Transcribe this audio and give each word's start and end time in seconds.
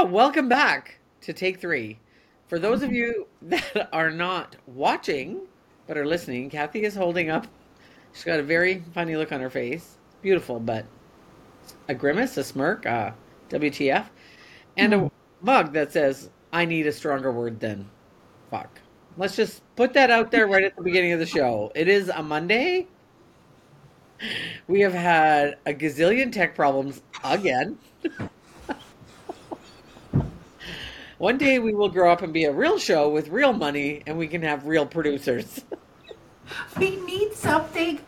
Ah, 0.00 0.04
welcome 0.04 0.48
back 0.48 1.00
to 1.22 1.32
Take 1.32 1.60
Three. 1.60 1.98
For 2.46 2.60
those 2.60 2.84
of 2.84 2.92
you 2.92 3.26
that 3.42 3.88
are 3.92 4.12
not 4.12 4.54
watching 4.68 5.40
but 5.88 5.98
are 5.98 6.06
listening, 6.06 6.50
Kathy 6.50 6.84
is 6.84 6.94
holding 6.94 7.30
up. 7.30 7.48
She's 8.12 8.22
got 8.22 8.38
a 8.38 8.44
very 8.44 8.84
funny 8.94 9.16
look 9.16 9.32
on 9.32 9.40
her 9.40 9.50
face. 9.50 9.98
Beautiful, 10.22 10.60
but 10.60 10.86
a 11.88 11.96
grimace, 11.96 12.36
a 12.36 12.44
smirk, 12.44 12.86
uh, 12.86 13.10
WTF, 13.48 14.06
and 14.76 14.94
a 14.94 15.10
mug 15.40 15.72
that 15.72 15.92
says, 15.92 16.30
I 16.52 16.64
need 16.64 16.86
a 16.86 16.92
stronger 16.92 17.32
word 17.32 17.58
than 17.58 17.90
fuck. 18.52 18.80
Let's 19.16 19.34
just 19.34 19.62
put 19.74 19.94
that 19.94 20.12
out 20.12 20.30
there 20.30 20.46
right 20.46 20.62
at 20.62 20.76
the 20.76 20.82
beginning 20.82 21.10
of 21.10 21.18
the 21.18 21.26
show. 21.26 21.72
It 21.74 21.88
is 21.88 22.08
a 22.08 22.22
Monday. 22.22 22.86
We 24.68 24.78
have 24.78 24.94
had 24.94 25.58
a 25.66 25.74
gazillion 25.74 26.30
tech 26.30 26.54
problems 26.54 27.02
again. 27.24 27.78
One 31.18 31.36
day 31.36 31.58
we 31.58 31.74
will 31.74 31.88
grow 31.88 32.12
up 32.12 32.22
and 32.22 32.32
be 32.32 32.44
a 32.44 32.52
real 32.52 32.78
show 32.78 33.08
with 33.08 33.28
real 33.28 33.52
money 33.52 34.02
and 34.06 34.16
we 34.16 34.28
can 34.28 34.42
have 34.42 34.66
real 34.66 34.86
producers. 34.86 35.64
We 36.78 36.96
need 36.96 37.34
something. 37.34 38.00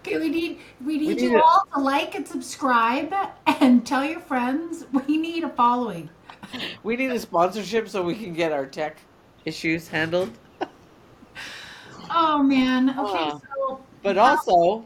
Okay, 0.00 0.18
we 0.18 0.28
need 0.28 0.60
we 0.84 0.98
need, 0.98 1.16
need 1.16 1.20
you 1.22 1.36
it. 1.38 1.42
all 1.42 1.66
to 1.74 1.80
like 1.80 2.14
and 2.14 2.26
subscribe 2.28 3.12
and 3.46 3.84
tell 3.86 4.04
your 4.04 4.20
friends. 4.20 4.86
We 4.92 5.16
need 5.16 5.44
a 5.44 5.48
following. 5.48 6.08
We 6.84 6.96
need 6.96 7.10
a 7.10 7.18
sponsorship 7.18 7.88
so 7.88 8.02
we 8.02 8.14
can 8.14 8.34
get 8.34 8.52
our 8.52 8.66
tech 8.66 8.98
issues 9.44 9.88
handled. 9.88 10.30
Oh 12.10 12.42
man. 12.42 12.90
Okay, 12.90 13.30
Uh, 13.30 13.38
so 13.56 13.80
But 14.02 14.18
also, 14.18 14.84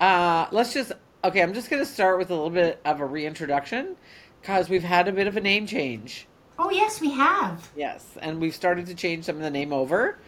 uh, 0.00 0.46
let's 0.52 0.72
just 0.74 0.92
okay. 1.24 1.42
I'm 1.42 1.54
just 1.54 1.70
going 1.70 1.82
to 1.82 1.90
start 1.90 2.18
with 2.18 2.30
a 2.30 2.34
little 2.34 2.50
bit 2.50 2.80
of 2.84 3.00
a 3.00 3.06
reintroduction 3.06 3.96
because 4.40 4.68
we've 4.68 4.84
had 4.84 5.08
a 5.08 5.12
bit 5.12 5.26
of 5.26 5.36
a 5.36 5.40
name 5.40 5.66
change. 5.66 6.28
Oh 6.58 6.70
yes, 6.70 7.00
we 7.00 7.10
have. 7.12 7.70
Yes, 7.76 8.16
and 8.20 8.40
we've 8.40 8.54
started 8.54 8.86
to 8.86 8.94
change 8.94 9.24
some 9.24 9.36
of 9.36 9.42
the 9.42 9.50
name 9.50 9.72
over. 9.72 10.18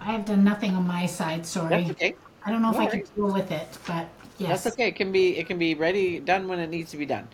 I 0.00 0.06
have 0.06 0.24
done 0.24 0.42
nothing 0.42 0.74
on 0.74 0.86
my 0.86 1.06
side. 1.06 1.46
Sorry. 1.46 1.68
That's 1.68 1.90
okay. 1.90 2.14
I 2.44 2.50
don't 2.50 2.62
know 2.62 2.70
if 2.70 2.76
I 2.76 2.86
can 2.86 3.00
worries. 3.00 3.10
deal 3.10 3.32
with 3.32 3.52
it, 3.52 3.78
but 3.86 4.08
yes. 4.38 4.64
That's 4.64 4.74
okay. 4.74 4.88
It 4.88 4.96
can 4.96 5.12
be 5.12 5.36
it 5.36 5.46
can 5.46 5.58
be 5.58 5.74
ready 5.74 6.18
done 6.18 6.48
when 6.48 6.58
it 6.58 6.70
needs 6.70 6.90
to 6.90 6.96
be 6.96 7.06
done. 7.06 7.28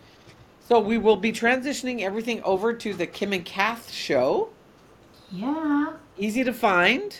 So 0.67 0.79
we 0.79 0.99
will 0.99 1.15
be 1.15 1.31
transitioning 1.31 2.01
everything 2.01 2.43
over 2.43 2.73
to 2.73 2.93
the 2.93 3.07
Kim 3.07 3.33
and 3.33 3.43
Kath 3.43 3.91
show. 3.91 4.49
Yeah. 5.31 5.93
Easy 6.17 6.43
to 6.43 6.53
find. 6.53 7.19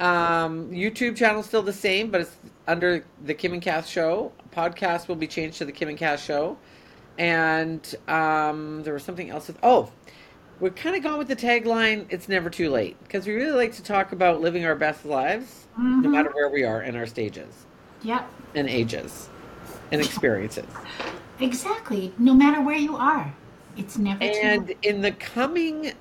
Um, 0.00 0.70
YouTube 0.70 1.16
channel 1.16 1.42
still 1.42 1.62
the 1.62 1.72
same, 1.72 2.10
but 2.10 2.22
it's 2.22 2.36
under 2.66 3.04
the 3.24 3.34
Kim 3.34 3.52
and 3.52 3.62
Kath 3.62 3.86
show. 3.86 4.32
Podcast 4.54 5.06
will 5.06 5.16
be 5.16 5.26
changed 5.28 5.58
to 5.58 5.64
the 5.64 5.72
Kim 5.72 5.88
and 5.88 5.98
Kath 5.98 6.20
show. 6.20 6.56
And 7.18 7.94
um, 8.06 8.82
there 8.84 8.94
was 8.94 9.02
something 9.02 9.28
else. 9.30 9.48
With, 9.48 9.58
oh, 9.62 9.90
we're 10.60 10.70
kind 10.70 10.96
of 10.96 11.02
gone 11.02 11.18
with 11.18 11.28
the 11.28 11.36
tagline. 11.36 12.06
It's 12.10 12.28
never 12.28 12.48
too 12.48 12.70
late 12.70 12.96
because 13.02 13.26
we 13.26 13.34
really 13.34 13.52
like 13.56 13.72
to 13.74 13.82
talk 13.82 14.12
about 14.12 14.40
living 14.40 14.64
our 14.64 14.74
best 14.76 15.04
lives, 15.04 15.66
no 15.76 16.08
Mhm. 16.08 16.12
matter 16.12 16.30
where 16.30 16.48
we 16.48 16.64
are 16.64 16.82
in 16.82 16.96
our 16.96 17.06
stages 17.06 17.66
Yep. 18.02 18.28
and 18.54 18.68
ages 18.68 19.28
and 19.92 20.00
experiences. 20.00 20.66
Exactly. 21.40 22.12
No 22.18 22.34
matter 22.34 22.60
where 22.60 22.76
you 22.76 22.96
are, 22.96 23.32
it's 23.76 23.96
never 23.96 24.18
too 24.18 24.24
And 24.26 24.74
in 24.82 25.02
the 25.02 25.12
coming, 25.12 25.92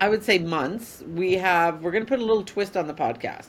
I 0.00 0.08
would 0.08 0.22
say 0.24 0.38
months, 0.38 1.02
we 1.14 1.34
have 1.34 1.82
we're 1.82 1.90
going 1.90 2.02
to 2.04 2.08
put 2.08 2.18
a 2.18 2.24
little 2.24 2.42
twist 2.42 2.78
on 2.78 2.86
the 2.86 2.94
podcast. 2.94 3.48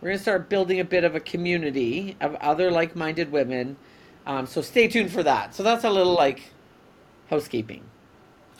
We're 0.00 0.08
going 0.08 0.18
to 0.18 0.22
start 0.22 0.48
building 0.48 0.80
a 0.80 0.84
bit 0.84 1.04
of 1.04 1.14
a 1.14 1.20
community 1.20 2.16
of 2.20 2.34
other 2.40 2.72
like-minded 2.72 3.30
women. 3.30 3.76
Um, 4.26 4.46
so 4.48 4.62
stay 4.62 4.88
tuned 4.88 5.12
for 5.12 5.22
that. 5.22 5.54
So 5.54 5.62
that's 5.62 5.84
a 5.84 5.90
little 5.90 6.14
like 6.14 6.42
housekeeping. 7.30 7.82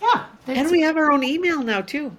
Yeah. 0.01 0.27
And 0.47 0.71
we 0.71 0.81
have 0.81 0.97
our 0.97 1.11
own 1.11 1.25
email 1.25 1.63
now 1.63 1.83
too. 1.83 2.17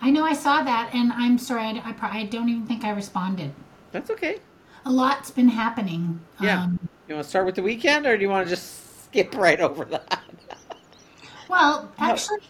I 0.00 0.10
know 0.10 0.24
I 0.24 0.34
saw 0.34 0.62
that, 0.64 0.90
and 0.92 1.12
I'm 1.12 1.38
sorry. 1.38 1.62
I, 1.62 1.94
I, 2.02 2.18
I 2.18 2.24
don't 2.24 2.48
even 2.48 2.66
think 2.66 2.84
I 2.84 2.90
responded. 2.90 3.52
That's 3.92 4.10
okay. 4.10 4.38
A 4.84 4.90
lot's 4.90 5.30
been 5.30 5.48
happening. 5.48 6.20
Yeah. 6.40 6.64
Um, 6.64 6.88
You 7.08 7.14
want 7.14 7.24
to 7.24 7.30
start 7.30 7.46
with 7.46 7.54
the 7.54 7.62
weekend, 7.62 8.04
or 8.04 8.16
do 8.16 8.22
you 8.22 8.28
want 8.28 8.46
to 8.46 8.50
just 8.50 9.04
skip 9.04 9.34
right 9.36 9.60
over 9.60 9.84
that? 9.86 10.22
well, 11.48 11.90
actually, 11.98 12.40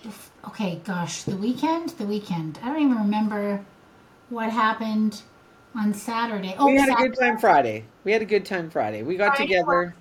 okay, 0.49 0.81
gosh, 0.85 1.25
the 1.25 1.37
weekend, 1.37 1.91
the 1.91 2.07
weekend. 2.07 2.59
I 2.63 2.69
don't 2.69 2.81
even 2.81 2.97
remember 2.97 3.63
what 4.31 4.51
happened 4.51 5.21
on 5.75 5.93
Saturday. 5.93 6.55
Oh, 6.59 6.67
we 6.67 6.79
had 6.79 6.89
a 6.89 6.95
good 6.95 7.19
time 7.19 7.37
Friday. 7.37 7.85
We 8.05 8.13
had 8.13 8.23
a 8.23 8.27
good 8.27 8.47
time 8.47 8.71
Friday. 8.71 9.03
We 9.03 9.17
got 9.17 9.37
Friday 9.37 9.53
together. 9.53 9.95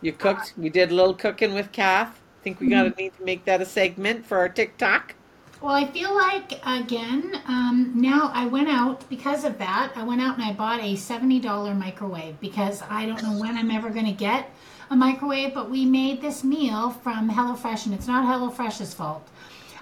You 0.00 0.12
cooked. 0.12 0.54
We 0.56 0.70
did 0.70 0.90
a 0.90 0.94
little 0.94 1.14
cooking 1.14 1.52
with 1.52 1.70
Kath. 1.70 2.21
Think 2.42 2.60
we 2.60 2.68
gotta 2.68 2.90
need 2.90 3.16
to 3.16 3.24
make 3.24 3.44
that 3.44 3.60
a 3.60 3.66
segment 3.66 4.26
for 4.26 4.38
our 4.38 4.48
TikTok. 4.48 5.14
Well, 5.60 5.74
I 5.74 5.86
feel 5.86 6.12
like 6.14 6.60
again 6.66 7.40
um, 7.46 7.92
now 7.94 8.32
I 8.34 8.46
went 8.46 8.68
out 8.68 9.08
because 9.08 9.44
of 9.44 9.58
that. 9.58 9.92
I 9.94 10.02
went 10.02 10.20
out 10.20 10.34
and 10.34 10.44
I 10.44 10.52
bought 10.52 10.80
a 10.80 10.96
seventy 10.96 11.38
dollar 11.38 11.74
microwave 11.74 12.40
because 12.40 12.82
I 12.90 13.06
don't 13.06 13.22
know 13.22 13.38
when 13.38 13.56
I'm 13.56 13.70
ever 13.70 13.90
going 13.90 14.06
to 14.06 14.12
get 14.12 14.50
a 14.90 14.96
microwave. 14.96 15.54
But 15.54 15.70
we 15.70 15.84
made 15.84 16.20
this 16.20 16.42
meal 16.42 16.90
from 16.90 17.30
HelloFresh, 17.30 17.86
and 17.86 17.94
it's 17.94 18.08
not 18.08 18.24
HelloFresh's 18.26 18.92
fault. 18.92 19.28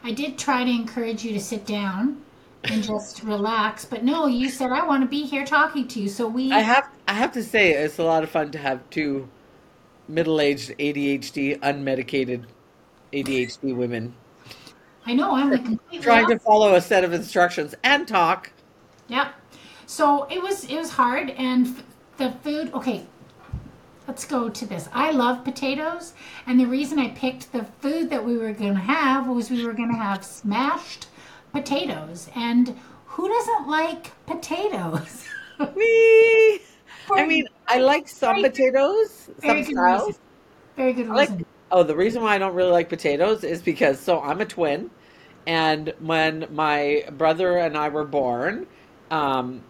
I 0.04 0.12
did 0.12 0.38
try 0.38 0.65
to 0.65 0.71
encourage 0.71 1.25
you 1.25 1.32
to 1.32 1.41
sit 1.41 1.65
down 1.66 2.22
and 2.65 2.82
just 2.82 3.22
relax, 3.22 3.84
but 3.84 4.04
no, 4.04 4.27
you 4.27 4.50
said 4.50 4.71
I 4.71 4.87
want 4.87 5.03
to 5.03 5.09
be 5.09 5.25
here 5.25 5.47
talking 5.47 5.88
to 5.88 6.00
you. 6.00 6.09
So 6.09 6.27
we 6.28 6.53
I 6.53 6.60
have 6.60 6.88
I 7.09 7.15
have 7.15 7.32
to 7.32 7.42
say 7.42 7.72
it's 7.72 7.98
a 7.98 8.04
lot 8.04 8.22
of 8.22 8.31
fun 8.31 8.50
to 8.50 8.59
have 8.59 8.88
two 8.91 9.28
middle-aged 10.10 10.71
ADHD 10.78 11.59
unmedicated 11.60 12.44
ADHD 13.12 13.75
women 13.75 14.15
I 15.06 15.15
know 15.15 15.34
I'm 15.34 15.50
the 15.50 15.59
complete 15.59 16.03
trying 16.03 16.28
to 16.28 16.38
follow 16.38 16.75
a 16.75 16.81
set 16.81 17.04
of 17.04 17.12
instructions 17.12 17.75
and 17.82 18.06
talk. 18.06 18.53
Yep. 19.09 19.34
So 19.87 20.25
it 20.31 20.41
was 20.43 20.65
it 20.65 20.76
was 20.76 20.91
hard, 20.91 21.31
and 21.31 21.66
f- 21.66 21.82
the 22.19 22.32
food. 22.43 22.72
Okay, 22.75 23.06
let's 24.06 24.25
go 24.25 24.48
to 24.48 24.66
this. 24.66 24.88
I 24.93 25.10
love 25.10 25.43
potatoes, 25.43 26.12
and 26.47 26.60
the 26.60 26.66
reason 26.66 26.98
I 26.98 27.09
picked 27.09 27.53
the 27.53 27.65
food 27.81 28.10
that 28.10 28.25
we 28.25 28.37
were 28.37 28.53
going 28.53 28.75
to 28.75 28.81
have 28.81 29.27
was 29.27 29.50
we 29.50 29.66
were 29.66 29.72
going 29.72 29.91
to 29.91 29.98
have 29.98 30.25
smashed 30.25 31.09
potatoes, 31.53 32.31
and 32.37 32.78
who 33.06 33.28
doesn't 33.28 33.69
like 33.69 34.12
potatoes? 34.27 35.25
Me. 35.77 36.60
I 37.16 37.26
mean, 37.26 37.47
I 37.69 37.78
like 37.78 38.09
some 38.09 38.37
Very- 38.37 38.50
potatoes, 38.50 39.31
very 39.38 39.65
some 39.65 39.72
styles. 39.75 40.06
reason. 40.06 40.21
Very 40.76 40.93
good 40.93 41.09
like. 41.09 41.31
Oh, 41.72 41.82
the 41.84 41.94
reason 41.94 42.22
why 42.22 42.34
I 42.34 42.38
don't 42.38 42.54
really 42.54 42.72
like 42.72 42.88
potatoes 42.88 43.44
is 43.44 43.62
because 43.62 44.00
so 44.00 44.21
I'm 44.21 44.41
a 44.41 44.44
twin, 44.44 44.91
and 45.47 45.93
when 46.00 46.47
my 46.50 47.04
brother 47.12 47.59
and 47.59 47.76
I 47.76 47.88
were 47.88 48.04
born, 48.04 48.66
um, 49.10 49.62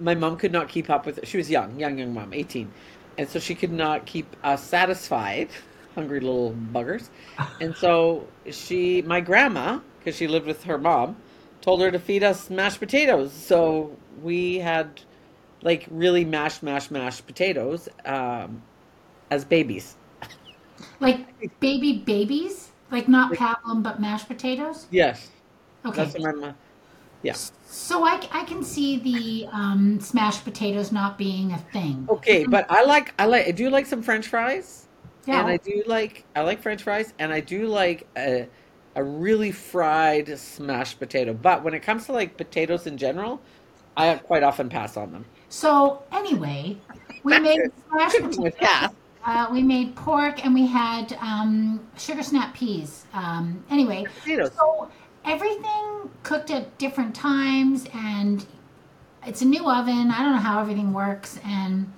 my 0.00 0.14
mom 0.14 0.36
could 0.36 0.50
not 0.52 0.68
keep 0.68 0.90
up 0.90 1.06
with. 1.06 1.20
She 1.26 1.36
was 1.36 1.48
young, 1.48 1.78
young, 1.78 1.98
young 1.98 2.12
mom, 2.12 2.32
18, 2.34 2.70
and 3.18 3.28
so 3.28 3.38
she 3.38 3.54
could 3.54 3.72
not 3.72 4.04
keep 4.06 4.34
us 4.42 4.64
satisfied, 4.64 5.48
hungry 5.94 6.18
little 6.20 6.52
buggers, 6.72 7.08
and 7.60 7.74
so 7.76 8.26
she, 8.50 9.02
my 9.02 9.20
grandma, 9.20 9.78
because 10.00 10.16
she 10.16 10.26
lived 10.26 10.46
with 10.46 10.64
her 10.64 10.78
mom, 10.78 11.16
told 11.60 11.80
her 11.82 11.90
to 11.92 11.98
feed 12.00 12.24
us 12.24 12.50
mashed 12.50 12.80
potatoes. 12.80 13.32
So 13.32 13.96
we 14.22 14.58
had 14.58 15.00
like 15.64 15.86
really 15.90 16.24
mashed, 16.24 16.62
mashed, 16.62 16.92
mashed 16.92 17.26
potatoes 17.26 17.88
um, 18.04 18.62
as 19.30 19.44
babies. 19.44 19.96
Like 21.00 21.26
baby 21.58 21.98
babies, 22.06 22.70
like 22.90 23.08
not 23.08 23.32
pablum 23.32 23.82
but 23.82 24.00
mashed 24.00 24.28
potatoes. 24.28 24.86
Yes. 24.90 25.30
Okay. 25.84 25.96
That's 26.04 26.14
what 26.14 26.22
my 26.22 26.32
mom. 26.32 26.54
Yeah. 27.22 27.34
So 27.66 28.04
I, 28.04 28.20
I 28.30 28.44
can 28.44 28.62
see 28.62 28.98
the 28.98 29.48
um, 29.50 29.98
smashed 29.98 30.44
potatoes 30.44 30.92
not 30.92 31.16
being 31.16 31.52
a 31.52 31.58
thing. 31.58 32.06
Okay, 32.08 32.44
but 32.46 32.70
I 32.70 32.84
like 32.84 33.14
I 33.18 33.24
like 33.24 33.48
I 33.48 33.50
do 33.50 33.70
like 33.70 33.86
some 33.86 34.02
French 34.02 34.28
fries, 34.28 34.86
Yeah. 35.26 35.40
and 35.40 35.48
I 35.48 35.56
do 35.56 35.82
like 35.86 36.24
I 36.36 36.42
like 36.42 36.60
French 36.60 36.82
fries, 36.82 37.14
and 37.18 37.32
I 37.32 37.40
do 37.40 37.66
like 37.66 38.06
a 38.16 38.46
a 38.94 39.02
really 39.02 39.50
fried 39.50 40.38
smashed 40.38 40.98
potato. 40.98 41.32
But 41.32 41.64
when 41.64 41.74
it 41.74 41.80
comes 41.80 42.06
to 42.06 42.12
like 42.12 42.36
potatoes 42.36 42.86
in 42.86 42.98
general, 42.98 43.40
I 43.96 44.14
quite 44.16 44.42
often 44.42 44.68
pass 44.68 44.96
on 44.96 45.12
them. 45.12 45.24
So 45.54 46.02
anyway, 46.10 46.76
we 47.22 47.38
made 47.38 47.60
smashed 47.88 48.16
potatoes. 48.16 48.54
Kath. 48.58 48.92
Uh, 49.24 49.46
we 49.52 49.62
made 49.62 49.94
pork 49.94 50.44
and 50.44 50.52
we 50.52 50.66
had 50.66 51.16
um, 51.20 51.78
sugar 51.96 52.24
snap 52.24 52.54
peas. 52.54 53.06
Um, 53.14 53.62
anyway, 53.70 54.04
Potatoes. 54.18 54.50
so 54.58 54.90
everything 55.24 56.10
cooked 56.24 56.50
at 56.50 56.76
different 56.78 57.14
times, 57.14 57.86
and 57.94 58.44
it's 59.24 59.42
a 59.42 59.44
new 59.44 59.70
oven. 59.70 60.10
I 60.10 60.24
don't 60.24 60.32
know 60.32 60.38
how 60.38 60.60
everything 60.60 60.92
works. 60.92 61.38
And 61.44 61.90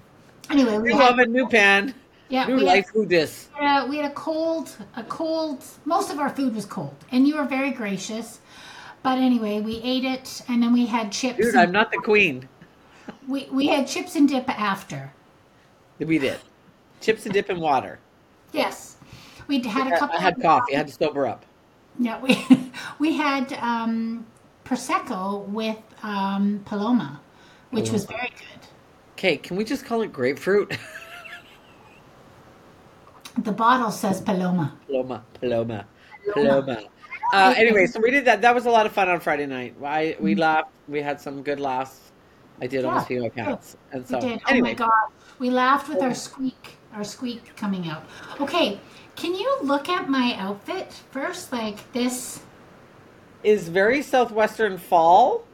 anyway, 0.51 0.77
we 0.77 0.93
New 0.93 0.99
had, 0.99 1.13
oven, 1.13 1.33
new 1.33 1.49
pan, 1.49 1.95
yeah, 2.29 2.47
new 2.47 2.57
we 2.57 2.67
had, 2.67 2.77
life. 2.77 2.91
Who 2.93 3.07
this? 3.07 3.49
uh, 3.59 3.87
we 3.89 3.97
had 3.97 4.11
a 4.11 4.15
cold, 4.15 4.77
a 4.97 5.03
cold. 5.05 5.65
Most 5.87 6.13
of 6.13 6.19
our 6.19 6.29
food 6.29 6.55
was 6.55 6.67
cold, 6.67 6.95
and 7.11 7.27
you 7.27 7.37
were 7.39 7.47
very 7.47 7.71
gracious. 7.71 8.41
But 9.03 9.17
anyway, 9.17 9.61
we 9.63 9.81
ate 9.83 10.05
it, 10.05 10.43
and 10.47 10.63
then 10.63 10.75
we 10.75 10.85
had 10.85 11.11
chips. 11.11 11.39
Dude, 11.39 11.57
I'm 11.57 11.73
not 11.73 11.91
the 11.91 11.99
queen. 11.99 12.47
We 13.27 13.49
we 13.51 13.67
had 13.67 13.87
chips 13.87 14.17
and 14.17 14.29
dip 14.29 14.49
after. 14.49 15.13
We 15.99 16.19
did 16.19 16.39
chips 17.01 17.25
and 17.25 17.33
dip 17.33 17.51
in 17.51 17.61
water. 17.61 17.99
Yes, 18.53 18.97
we 19.47 19.61
had 19.61 19.93
a 19.93 19.99
couple. 19.99 20.17
I 20.17 20.21
had 20.21 20.37
of- 20.37 20.43
coffee. 20.43 20.75
I 20.75 20.79
had 20.79 20.89
to 20.89 20.93
sober 20.93 21.27
up. 21.27 21.45
Yeah, 21.99 22.21
we 22.21 22.45
we 22.99 23.17
had 23.17 23.53
um, 23.55 24.27
prosecco 24.65 25.47
with 25.49 25.79
um, 26.03 26.63
Paloma, 26.65 27.21
which 27.71 27.91
was 27.91 28.05
very 28.05 28.29
good. 28.29 28.67
Okay, 29.13 29.37
can 29.37 29.57
we 29.57 29.65
just 29.65 29.85
call 29.85 30.03
it 30.03 30.13
grapefruit? 30.13 30.77
The 33.39 33.53
bottle 33.53 33.91
says 33.91 34.23
Paloma. 34.23 34.73
Paloma, 34.87 35.23
Paloma, 35.39 35.85
Paloma. 36.33 36.63
Paloma. 36.63 36.83
Uh, 37.35 37.55
anyway, 37.57 37.87
so 37.87 38.01
we 38.01 38.11
did 38.11 38.25
that. 38.25 38.41
That 38.41 38.55
was 38.55 38.65
a 38.65 38.71
lot 38.71 38.87
of 38.87 38.93
fun 38.93 39.11
on 39.11 39.21
Friday 39.21 39.45
night. 39.45 39.75
I 39.85 40.17
we 40.21 40.35
laughed. 40.35 40.71
We 40.89 41.03
had 41.03 41.21
some 41.21 41.43
good 41.43 41.61
laughs. 41.61 42.06
I 42.61 42.67
did 42.67 42.85
almost 42.85 43.09
pee 43.09 43.19
my 43.19 43.31
Yeah, 43.37 43.45
pants. 43.45 43.77
And 43.93 44.03
We 44.03 44.09
so 44.09 44.21
did. 44.21 44.41
Oh 44.47 44.51
anyway, 44.51 44.69
my 44.71 44.75
god, 44.75 44.91
we 45.39 45.51
laughed 45.51 45.89
with 45.89 46.03
our 46.03 46.15
squeak, 46.15 46.77
our 46.95 47.05
squeak 47.05 47.55
coming 47.57 47.89
out. 47.89 48.05
Okay, 48.41 48.81
can 49.15 49.35
you 49.35 49.59
look 49.63 49.89
at 49.89 50.09
my 50.09 50.35
outfit 50.39 50.93
first? 51.11 51.53
Like 51.53 51.93
this, 51.93 52.41
is 53.43 53.69
very 53.69 54.03
southwestern 54.03 54.79
fall. 54.79 55.45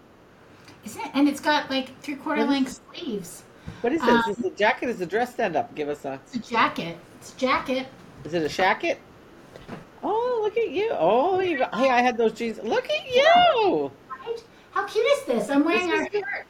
isn't 0.85 1.01
it? 1.05 1.11
And 1.15 1.29
it's 1.29 1.41
got 1.41 1.71
like 1.71 1.99
three 2.01 2.17
quarter 2.17 2.45
length 2.45 2.81
sleeves. 2.95 3.43
What 3.81 3.93
is 3.93 4.01
this? 4.01 4.25
Um, 4.25 4.31
is 4.31 4.37
the 4.39 4.51
jacket? 4.51 4.89
Is 4.89 4.99
the 4.99 5.07
dress 5.07 5.33
stand 5.33 5.57
up? 5.57 5.75
Give 5.75 5.89
us 5.89 6.05
a. 6.05 6.15
It's 6.27 6.37
a 6.37 6.39
jacket. 6.51 6.97
It's 7.21 7.35
a 7.35 7.39
jacket. 7.39 7.87
Is 8.25 8.35
it 8.35 8.43
a 8.43 8.49
shacket? 8.63 8.99
Oh, 10.05 10.41
look 10.43 10.57
at 10.57 10.71
you! 10.71 10.91
Oh, 10.99 11.39
you 11.39 11.59
got, 11.59 11.73
hey, 11.77 11.89
I 11.91 12.01
had 12.01 12.17
those 12.17 12.33
jeans. 12.33 12.59
Look 12.63 12.89
at 12.91 13.07
you! 13.09 13.91
Right? 14.11 14.45
How 14.73 14.85
cute 14.87 15.07
is 15.19 15.25
this? 15.27 15.49
I'm 15.49 15.65
wearing 15.65 15.89
This 15.89 16.01
our 16.01 16.07
is 16.07 16.13
shirt. 16.13 16.47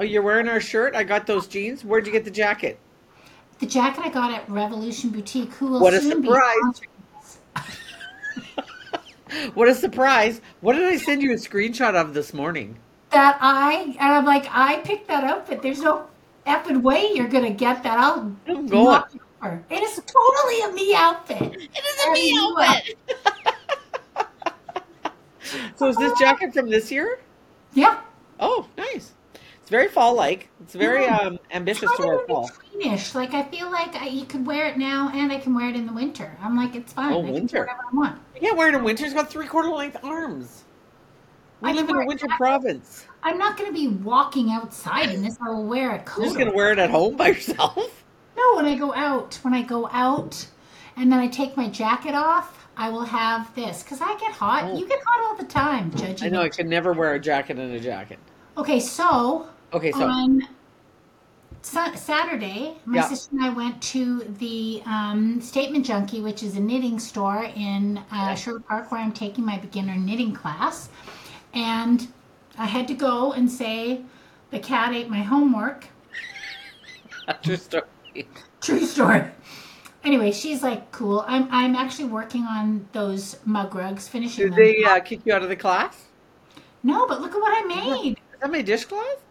Oh, 0.00 0.02
you're 0.02 0.22
wearing 0.22 0.48
our 0.48 0.60
shirt. 0.60 0.96
I 0.96 1.04
got 1.04 1.26
those 1.26 1.46
jeans. 1.46 1.84
Where'd 1.84 2.06
you 2.06 2.12
get 2.12 2.24
the 2.24 2.30
jacket? 2.30 2.78
The 3.58 3.66
jacket 3.66 4.02
I 4.02 4.08
got 4.08 4.32
at 4.32 4.48
Revolution 4.48 5.10
Boutique. 5.10 5.52
Who 5.52 5.66
will 5.66 5.80
What 5.80 5.92
a 5.92 6.00
soon 6.00 6.24
surprise. 6.24 6.80
What 9.54 9.68
a 9.68 9.76
surprise! 9.76 10.40
What 10.60 10.72
did 10.72 10.82
I 10.82 10.96
send 10.96 11.22
you 11.22 11.30
a 11.30 11.36
screenshot 11.36 11.94
of 11.94 12.14
this 12.14 12.34
morning? 12.34 12.78
That 13.12 13.38
I 13.40 13.94
and 14.00 14.00
I'm 14.00 14.24
like 14.24 14.48
I 14.50 14.78
picked 14.78 15.06
that 15.06 15.22
outfit. 15.22 15.62
There's 15.62 15.80
no 15.80 16.08
effing 16.48 16.82
way 16.82 17.12
you're 17.14 17.28
gonna 17.28 17.52
get 17.52 17.84
that. 17.84 17.96
I'll 17.96 18.34
I'm 18.48 18.66
going. 18.66 19.02
It 19.70 19.82
is 19.82 20.02
totally 20.04 20.62
a 20.62 20.72
me 20.72 20.96
outfit. 20.96 21.42
It 21.42 21.62
is 21.62 22.06
a 22.06 22.12
me 22.12 22.36
outfit. 22.40 22.98
So 25.76 25.88
is 25.88 25.96
this 25.96 26.12
uh, 26.12 26.18
jacket 26.18 26.52
from 26.52 26.70
this 26.70 26.92
year? 26.92 27.18
Yeah. 27.74 27.98
Oh, 28.38 28.68
nice. 28.76 29.14
It's 29.70 29.76
very 29.76 29.86
fall-like. 29.86 30.48
It's 30.62 30.74
very 30.74 31.04
Yeah. 31.04 31.18
um, 31.18 31.38
ambitious 31.52 31.88
to 31.96 32.02
wear 32.04 32.26
fall. 32.26 32.50
betweenish. 32.74 33.14
Like 33.14 33.34
I 33.34 33.44
feel 33.44 33.70
like 33.70 33.94
I, 33.94 34.08
you 34.08 34.24
could 34.24 34.44
wear 34.44 34.66
it 34.66 34.76
now 34.76 35.12
and 35.14 35.30
I 35.30 35.38
can 35.38 35.54
wear 35.54 35.68
it 35.68 35.76
in 35.76 35.86
the 35.86 35.92
winter. 35.92 36.36
I'm 36.42 36.56
like 36.56 36.74
it's 36.74 36.92
fine. 36.92 37.12
Oh, 37.12 37.24
I 37.24 37.30
winter. 37.30 37.60
whatever 37.60 37.84
I 37.92 37.94
want. 37.96 38.20
Yeah, 38.40 38.50
wearing 38.50 38.74
in 38.74 38.82
winter. 38.82 39.04
It's 39.04 39.14
got 39.14 39.30
three-quarter 39.30 39.68
length 39.68 39.96
arms. 40.02 40.64
We 41.60 41.70
I 41.70 41.72
live 41.72 41.88
in 41.88 41.94
a 41.94 42.04
winter 42.04 42.26
province. 42.36 43.06
I'm 43.22 43.38
not 43.38 43.56
going 43.56 43.72
to 43.72 43.72
be 43.72 43.86
walking 43.86 44.50
outside 44.50 45.10
in 45.10 45.22
this. 45.22 45.38
I 45.40 45.50
will 45.50 45.62
wear 45.62 45.94
a 45.94 46.00
coat. 46.00 46.22
You're 46.22 46.26
just 46.30 46.38
gonna 46.38 46.52
wear 46.52 46.72
it 46.72 46.80
at 46.80 46.90
home 46.90 47.16
by 47.16 47.28
yourself. 47.28 48.02
No, 48.36 48.56
when 48.56 48.64
I 48.64 48.74
go 48.74 48.92
out, 48.92 49.38
when 49.42 49.54
I 49.54 49.62
go 49.62 49.88
out, 49.92 50.48
and 50.96 51.12
then 51.12 51.20
I 51.20 51.28
take 51.28 51.56
my 51.56 51.68
jacket 51.68 52.16
off, 52.16 52.66
I 52.76 52.88
will 52.90 53.04
have 53.04 53.54
this 53.54 53.84
because 53.84 54.00
I 54.00 54.18
get 54.18 54.32
hot. 54.32 54.64
Oh. 54.64 54.76
You 54.76 54.88
get 54.88 54.98
hot 55.06 55.28
all 55.28 55.36
the 55.36 55.44
time, 55.48 55.94
judging. 55.94 56.26
I 56.26 56.30
know 56.30 56.42
I 56.42 56.48
can 56.48 56.68
never 56.68 56.92
wear 56.92 57.14
a 57.14 57.20
jacket 57.20 57.56
and 57.56 57.72
a 57.72 57.78
jacket. 57.78 58.18
Okay, 58.56 58.80
so 58.80 59.48
Okay, 59.72 59.92
so 59.92 60.02
on 60.02 60.42
Sa- 61.62 61.94
Saturday, 61.94 62.74
my 62.86 62.98
Yeah. 62.98 63.08
sister 63.08 63.36
and 63.36 63.44
I 63.44 63.50
went 63.50 63.80
to 63.82 64.24
the 64.38 64.82
um, 64.86 65.40
Statement 65.40 65.84
Junkie, 65.84 66.22
which 66.22 66.42
is 66.42 66.56
a 66.56 66.60
knitting 66.60 66.98
store 66.98 67.44
in 67.54 67.98
uh, 68.10 68.34
Sherwood 68.34 68.66
Park, 68.66 68.90
where 68.90 69.00
I'm 69.00 69.12
taking 69.12 69.44
my 69.44 69.58
beginner 69.58 69.94
knitting 69.94 70.32
class, 70.32 70.88
and 71.52 72.08
I 72.58 72.64
had 72.66 72.88
to 72.88 72.94
go 72.94 73.32
and 73.32 73.50
say 73.50 74.02
the 74.50 74.58
cat 74.58 74.94
ate 74.94 75.10
my 75.10 75.20
homework. 75.22 75.86
true 77.42 77.56
story. 77.56 77.84
True 78.60 78.84
story. 78.86 79.24
Anyway, 80.02 80.32
she's 80.32 80.62
like, 80.62 80.90
cool. 80.92 81.24
I'm 81.28 81.46
I'm 81.50 81.76
actually 81.76 82.08
working 82.08 82.44
on 82.44 82.88
those 82.92 83.36
mug 83.44 83.74
rugs, 83.74 84.08
finishing 84.08 84.44
Did 84.44 84.52
them. 84.52 84.58
they 84.60 84.82
uh, 84.82 85.00
kick 85.00 85.20
you 85.26 85.34
out 85.34 85.42
of 85.42 85.50
the 85.50 85.56
class? 85.56 86.06
No, 86.82 87.06
but 87.06 87.20
look 87.20 87.34
at 87.34 87.40
what 87.40 87.52
I 87.52 87.66
made. 87.66 88.12
Is 88.12 88.40
that 88.40 88.50
my 88.50 88.62
dishcloth? 88.62 89.22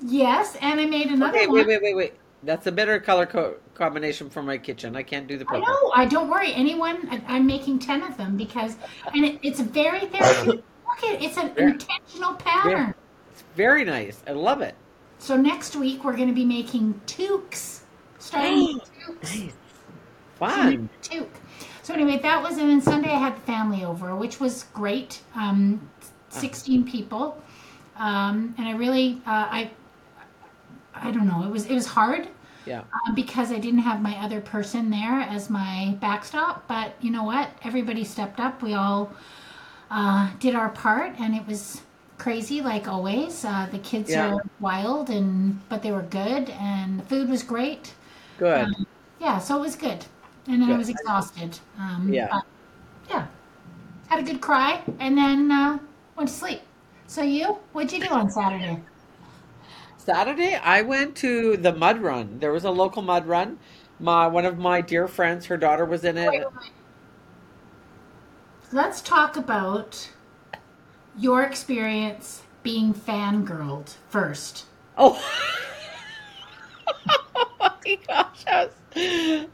Yes, 0.00 0.56
and 0.60 0.80
I 0.80 0.86
made 0.86 1.08
another 1.08 1.36
Okay, 1.36 1.46
one. 1.46 1.58
wait, 1.58 1.66
wait, 1.68 1.82
wait, 1.82 1.96
wait. 1.96 2.14
That's 2.44 2.66
a 2.66 2.72
better 2.72 2.98
color 2.98 3.24
co- 3.26 3.56
combination 3.74 4.28
for 4.28 4.42
my 4.42 4.58
kitchen. 4.58 4.96
I 4.96 5.02
can't 5.04 5.28
do 5.28 5.38
the 5.38 5.44
purple. 5.44 5.60
know. 5.66 5.92
I 5.94 6.06
don't 6.06 6.28
worry. 6.28 6.52
Anyone, 6.54 7.08
I, 7.08 7.22
I'm 7.28 7.46
making 7.46 7.78
ten 7.78 8.02
of 8.02 8.16
them 8.16 8.36
because, 8.36 8.76
and 9.14 9.24
it, 9.24 9.38
it's 9.42 9.60
very 9.60 10.00
therapeutic. 10.06 10.64
Look 11.02 11.04
at 11.04 11.22
it's 11.22 11.36
an 11.36 11.56
intentional 11.56 12.34
pattern. 12.34 12.94
It's 13.30 13.44
very 13.54 13.84
nice. 13.84 14.22
I 14.26 14.32
love 14.32 14.60
it. 14.60 14.74
So 15.18 15.36
next 15.36 15.76
week 15.76 16.02
we're 16.04 16.16
going 16.16 16.28
to 16.28 16.34
be 16.34 16.44
making 16.44 17.00
toques, 17.06 17.82
starting 18.18 18.74
with 18.74 18.90
toques. 19.06 19.38
Nice. 19.40 19.52
Fun. 20.34 20.88
toque. 21.00 21.28
So 21.84 21.94
anyway, 21.94 22.18
that 22.18 22.42
was, 22.42 22.58
and 22.58 22.68
then 22.68 22.80
Sunday 22.80 23.10
I 23.10 23.18
had 23.18 23.36
the 23.36 23.40
family 23.42 23.84
over, 23.84 24.16
which 24.16 24.40
was 24.40 24.64
great. 24.74 25.20
Um, 25.36 25.88
Sixteen 26.28 26.82
people, 26.84 27.40
um, 27.96 28.54
and 28.56 28.66
I 28.66 28.72
really, 28.72 29.20
uh, 29.26 29.46
I, 29.50 29.70
I 30.94 31.10
don't 31.10 31.26
know, 31.26 31.42
it 31.44 31.50
was 31.50 31.66
it 31.66 31.74
was 31.74 31.86
hard 31.86 32.28
Yeah. 32.66 32.80
uh, 32.80 33.12
because 33.14 33.50
I 33.50 33.58
didn't 33.58 33.80
have 33.80 34.00
my 34.00 34.16
other 34.24 34.40
person 34.40 34.90
there 34.90 35.20
as 35.20 35.50
my 35.50 35.96
backstop. 36.00 36.66
But 36.68 36.94
you 37.00 37.10
know 37.10 37.24
what? 37.24 37.48
Everybody 37.64 38.04
stepped 38.04 38.38
up. 38.40 38.62
We 38.62 38.74
all 38.74 39.12
uh, 39.90 40.30
did 40.38 40.54
our 40.54 40.68
part, 40.70 41.12
and 41.18 41.34
it 41.34 41.46
was 41.46 41.82
crazy 42.18 42.60
like 42.60 42.88
always. 42.88 43.44
Uh, 43.44 43.66
the 43.70 43.78
kids 43.78 44.10
Yeah. 44.10 44.34
are 44.34 44.42
wild, 44.60 45.10
and 45.10 45.60
but 45.68 45.82
they 45.82 45.92
were 45.92 46.02
good, 46.02 46.50
and 46.50 47.00
the 47.00 47.04
food 47.04 47.28
was 47.28 47.42
great. 47.42 47.94
Good. 48.38 48.68
Yeah, 49.20 49.38
so 49.38 49.56
it 49.58 49.60
was 49.60 49.76
good. 49.76 50.04
And 50.48 50.60
then 50.62 50.72
I 50.72 50.76
was 50.76 50.88
exhausted. 50.88 51.58
Um, 51.78 52.12
Yeah. 52.12 52.40
yeah. 53.08 53.26
Had 54.08 54.18
a 54.20 54.22
good 54.22 54.40
cry, 54.40 54.82
and 54.98 55.16
then 55.16 55.50
uh, 55.50 55.78
went 56.16 56.28
to 56.28 56.34
sleep. 56.34 56.60
So 57.06 57.22
you, 57.22 57.58
what'd 57.72 57.92
you 57.92 58.00
do 58.00 58.12
on 58.12 58.30
Saturday? 58.30 58.82
Saturday, 60.04 60.56
I 60.56 60.82
went 60.82 61.16
to 61.18 61.56
the 61.56 61.72
mud 61.72 62.00
run. 62.00 62.40
There 62.40 62.52
was 62.52 62.64
a 62.64 62.70
local 62.70 63.02
mud 63.02 63.26
run. 63.26 63.58
My 64.00 64.26
one 64.26 64.44
of 64.44 64.58
my 64.58 64.80
dear 64.80 65.06
friends, 65.06 65.46
her 65.46 65.56
daughter 65.56 65.84
was 65.84 66.04
in 66.04 66.18
it. 66.18 66.44
Let's 68.72 69.00
talk 69.00 69.36
about 69.36 70.10
your 71.16 71.44
experience 71.44 72.42
being 72.64 72.92
fangirled 72.92 73.94
first. 74.08 74.66
Oh. 74.98 75.22
oh 77.36 77.50
my 77.60 77.98
gosh. 78.08 78.44
Was... 78.46 78.70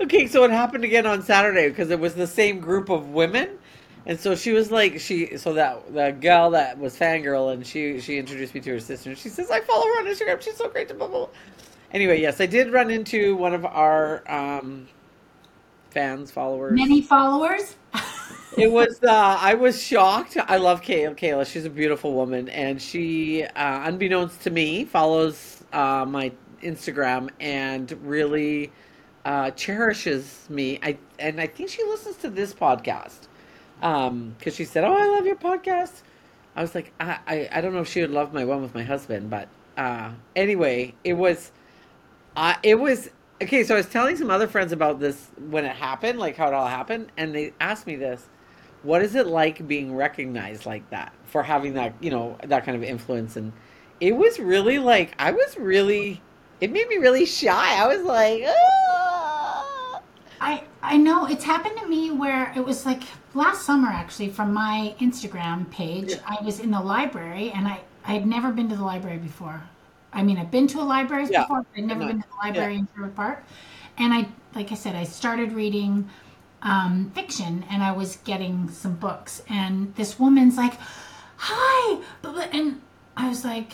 Okay, 0.00 0.26
so 0.28 0.44
it 0.44 0.50
happened 0.50 0.84
again 0.84 1.04
on 1.04 1.22
Saturday 1.22 1.68
because 1.68 1.90
it 1.90 2.00
was 2.00 2.14
the 2.14 2.26
same 2.26 2.60
group 2.60 2.88
of 2.88 3.10
women. 3.10 3.58
And 4.08 4.18
so 4.18 4.34
she 4.34 4.52
was 4.52 4.70
like 4.70 4.98
she 4.98 5.36
so 5.36 5.52
that 5.52 5.92
the 5.92 6.16
gal 6.18 6.50
that 6.52 6.78
was 6.78 6.96
fangirl 6.96 7.52
and 7.52 7.64
she 7.64 8.00
she 8.00 8.16
introduced 8.16 8.54
me 8.54 8.60
to 8.62 8.70
her 8.70 8.80
sister 8.80 9.10
and 9.10 9.18
she 9.18 9.28
says, 9.28 9.50
I 9.50 9.60
follow 9.60 9.84
her 9.84 10.00
on 10.00 10.06
Instagram, 10.06 10.40
she's 10.40 10.56
so 10.56 10.68
great 10.68 10.88
to 10.88 10.94
blah 10.94 11.08
blah 11.08 11.26
blah. 11.26 11.28
Anyway, 11.92 12.20
yes, 12.20 12.40
I 12.40 12.46
did 12.46 12.72
run 12.72 12.90
into 12.90 13.36
one 13.36 13.54
of 13.54 13.66
our 13.66 14.22
um 14.30 14.88
fans, 15.90 16.30
followers. 16.30 16.72
Many 16.72 17.02
followers? 17.02 17.76
It 18.56 18.72
was. 18.72 18.98
Uh, 19.04 19.38
I 19.40 19.54
was 19.54 19.80
shocked. 19.80 20.36
I 20.36 20.56
love 20.56 20.82
Kayla. 20.82 21.16
Kayla, 21.16 21.46
she's 21.46 21.64
a 21.64 21.70
beautiful 21.70 22.14
woman, 22.14 22.48
and 22.48 22.82
she, 22.82 23.44
uh, 23.44 23.82
unbeknownst 23.84 24.40
to 24.42 24.50
me, 24.50 24.84
follows 24.84 25.62
uh, 25.72 26.04
my 26.08 26.32
Instagram 26.60 27.28
and 27.38 27.92
really 28.02 28.72
uh, 29.24 29.52
cherishes 29.52 30.46
me. 30.48 30.80
I 30.82 30.98
and 31.20 31.40
I 31.40 31.46
think 31.46 31.68
she 31.68 31.84
listens 31.84 32.16
to 32.16 32.30
this 32.30 32.52
podcast 32.52 33.27
because 33.80 34.54
she 34.54 34.64
said, 34.64 34.84
"Oh, 34.84 34.92
I 34.92 35.06
love 35.06 35.26
your 35.26 35.36
podcast." 35.36 36.02
I 36.58 36.62
was 36.62 36.74
like, 36.74 36.92
I, 36.98 37.18
I, 37.26 37.48
I 37.52 37.60
don't 37.60 37.72
know 37.72 37.82
if 37.82 37.88
she 37.88 38.00
would 38.00 38.10
love 38.10 38.34
my 38.34 38.44
one 38.44 38.62
with 38.62 38.74
my 38.74 38.82
husband, 38.82 39.30
but 39.30 39.48
uh, 39.76 40.10
anyway, 40.34 40.92
it 41.04 41.12
was, 41.12 41.52
uh, 42.36 42.54
it 42.64 42.74
was 42.74 43.10
okay. 43.40 43.62
So 43.62 43.74
I 43.74 43.76
was 43.76 43.86
telling 43.86 44.16
some 44.16 44.28
other 44.28 44.48
friends 44.48 44.72
about 44.72 44.98
this 44.98 45.28
when 45.50 45.64
it 45.64 45.76
happened, 45.76 46.18
like 46.18 46.36
how 46.36 46.48
it 46.48 46.54
all 46.54 46.66
happened, 46.66 47.12
and 47.16 47.32
they 47.32 47.52
asked 47.60 47.86
me 47.86 47.94
this: 47.94 48.28
What 48.82 49.02
is 49.02 49.14
it 49.14 49.28
like 49.28 49.68
being 49.68 49.94
recognized 49.94 50.66
like 50.66 50.88
that 50.90 51.12
for 51.26 51.44
having 51.44 51.74
that, 51.74 51.94
you 52.00 52.10
know, 52.10 52.36
that 52.44 52.64
kind 52.64 52.76
of 52.76 52.82
influence? 52.82 53.36
And 53.36 53.52
it 54.00 54.16
was 54.16 54.40
really 54.40 54.80
like 54.80 55.14
I 55.16 55.30
was 55.30 55.56
really, 55.56 56.20
it 56.60 56.72
made 56.72 56.88
me 56.88 56.96
really 56.96 57.24
shy. 57.24 57.80
I 57.80 57.86
was 57.86 58.04
like, 58.04 58.42
ah. 58.48 60.00
I 60.40 60.64
I 60.82 60.96
know 60.96 61.26
it's 61.26 61.44
happened 61.44 61.78
to 61.78 61.86
me 61.86 62.10
where 62.10 62.52
it 62.56 62.64
was 62.64 62.84
like 62.84 63.02
last 63.38 63.64
summer 63.64 63.88
actually 63.88 64.30
from 64.30 64.52
my 64.52 64.94
Instagram 65.00 65.70
page. 65.70 66.10
Yeah. 66.10 66.20
I 66.26 66.44
was 66.44 66.60
in 66.60 66.70
the 66.70 66.80
library 66.80 67.50
and 67.54 67.66
I 67.66 67.80
I 68.04 68.12
had 68.12 68.26
never 68.26 68.50
been 68.52 68.68
to 68.70 68.76
the 68.76 68.84
library 68.84 69.18
before. 69.18 69.62
I 70.12 70.22
mean, 70.22 70.38
I've 70.38 70.50
been 70.50 70.66
to 70.68 70.78
a 70.80 70.86
library 70.96 71.26
Yeah. 71.30 71.42
before, 71.42 71.62
but 71.62 71.78
I'd 71.78 71.84
never 71.86 72.06
been 72.06 72.22
to 72.22 72.28
the 72.28 72.36
library 72.46 72.76
in 72.76 72.88
Sherwood 72.94 73.14
Park. 73.14 73.44
And 73.98 74.14
I, 74.14 74.28
like 74.54 74.72
I 74.72 74.74
said, 74.74 74.94
I 74.96 75.04
started 75.04 75.52
reading 75.52 76.08
um, 76.62 77.12
fiction, 77.14 77.64
and 77.70 77.82
I 77.82 77.92
was 77.92 78.16
getting 78.24 78.70
some 78.70 78.94
books, 78.94 79.42
and 79.48 79.94
this 79.96 80.18
woman's 80.18 80.56
like, 80.56 80.74
"Hi," 81.36 82.00
and 82.52 82.80
I 83.16 83.28
was 83.28 83.44
like. 83.44 83.72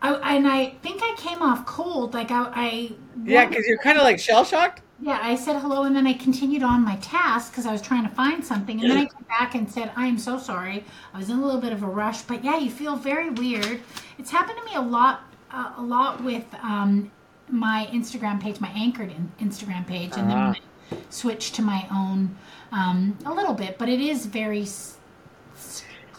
I, 0.00 0.36
and 0.36 0.46
I 0.46 0.74
think 0.84 1.00
I 1.02 1.12
came 1.18 1.42
off 1.42 1.66
cold, 1.66 2.14
like 2.14 2.30
I, 2.30 2.52
I 2.54 2.92
yeah, 3.24 3.46
because 3.46 3.66
you're 3.66 3.82
kind 3.82 3.98
of 3.98 4.04
like 4.04 4.20
shell 4.20 4.44
shocked. 4.44 4.80
Yeah, 5.00 5.20
I 5.22 5.36
said 5.36 5.60
hello 5.60 5.84
and 5.84 5.94
then 5.94 6.06
I 6.06 6.12
continued 6.12 6.64
on 6.64 6.84
my 6.84 6.96
task 6.96 7.52
because 7.52 7.66
I 7.66 7.72
was 7.72 7.80
trying 7.80 8.02
to 8.08 8.14
find 8.14 8.44
something. 8.44 8.80
And 8.80 8.90
then 8.90 8.98
I 8.98 9.04
came 9.04 9.26
back 9.28 9.54
and 9.54 9.70
said, 9.70 9.92
I 9.94 10.06
am 10.06 10.18
so 10.18 10.38
sorry. 10.38 10.84
I 11.14 11.18
was 11.18 11.30
in 11.30 11.38
a 11.38 11.44
little 11.44 11.60
bit 11.60 11.72
of 11.72 11.84
a 11.84 11.86
rush. 11.86 12.22
But 12.22 12.44
yeah, 12.44 12.58
you 12.58 12.70
feel 12.70 12.96
very 12.96 13.30
weird. 13.30 13.80
It's 14.18 14.30
happened 14.30 14.58
to 14.58 14.64
me 14.64 14.74
a 14.74 14.80
lot, 14.80 15.20
uh, 15.52 15.74
a 15.76 15.82
lot 15.82 16.22
with 16.24 16.44
um, 16.62 17.12
my 17.48 17.88
Instagram 17.92 18.42
page, 18.42 18.60
my 18.60 18.70
anchored 18.70 19.12
in 19.12 19.30
Instagram 19.40 19.86
page. 19.86 20.12
And 20.16 20.32
uh-huh. 20.32 20.54
then 20.54 20.98
I 20.98 21.02
switched 21.10 21.54
to 21.56 21.62
my 21.62 21.86
own 21.92 22.36
um, 22.72 23.16
a 23.24 23.32
little 23.32 23.54
bit. 23.54 23.78
But 23.78 23.88
it 23.88 24.00
is 24.00 24.26
very 24.26 24.66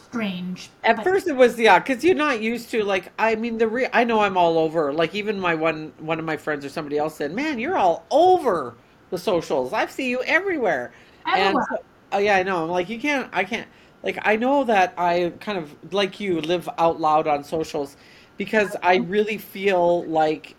strange. 0.10 0.70
At 0.84 0.98
but... 0.98 1.04
first, 1.04 1.28
it 1.28 1.36
was 1.36 1.60
yeah, 1.60 1.80
because 1.80 2.04
you're 2.04 2.16
not 2.16 2.42
used 2.42 2.70
to 2.72 2.84
like. 2.84 3.12
I 3.18 3.36
mean, 3.36 3.58
the 3.58 3.68
re- 3.68 3.90
I 3.94 4.04
know 4.04 4.20
I'm 4.22 4.38
all 4.38 4.58
over. 4.58 4.94
Like 4.94 5.16
even 5.16 5.40
my 5.40 5.56
one 5.56 5.94
one 6.00 6.20
of 6.20 6.26
my 6.26 6.38
friends 6.38 6.66
or 6.66 6.70
somebody 6.70 6.98
else 6.98 7.16
said, 7.16 7.34
"Man, 7.34 7.60
you're 7.60 7.78
all 7.78 8.06
over 8.12 8.76
the 9.10 9.18
socials. 9.18 9.74
I 9.74 9.86
see 9.88 10.10
you 10.10 10.22
everywhere." 10.24 10.92
everywhere. 11.26 11.54
And 11.54 11.58
so, 11.70 11.84
oh 12.14 12.18
yeah, 12.20 12.36
I 12.36 12.44
know. 12.44 12.64
I'm 12.64 12.70
like, 12.70 12.90
you 12.90 13.00
can't. 13.00 13.30
I 13.34 13.44
can't. 13.44 13.68
Like 14.04 14.20
I 14.24 14.36
know 14.36 14.64
that 14.64 14.94
I 14.98 15.34
kind 15.40 15.58
of 15.58 15.76
like 15.94 16.20
you 16.20 16.42
live 16.42 16.70
out 16.78 17.00
loud 17.00 17.28
on 17.28 17.44
socials 17.44 17.98
because 18.38 18.76
I 18.82 18.96
really 18.98 19.38
feel 19.38 20.06
like 20.06 20.56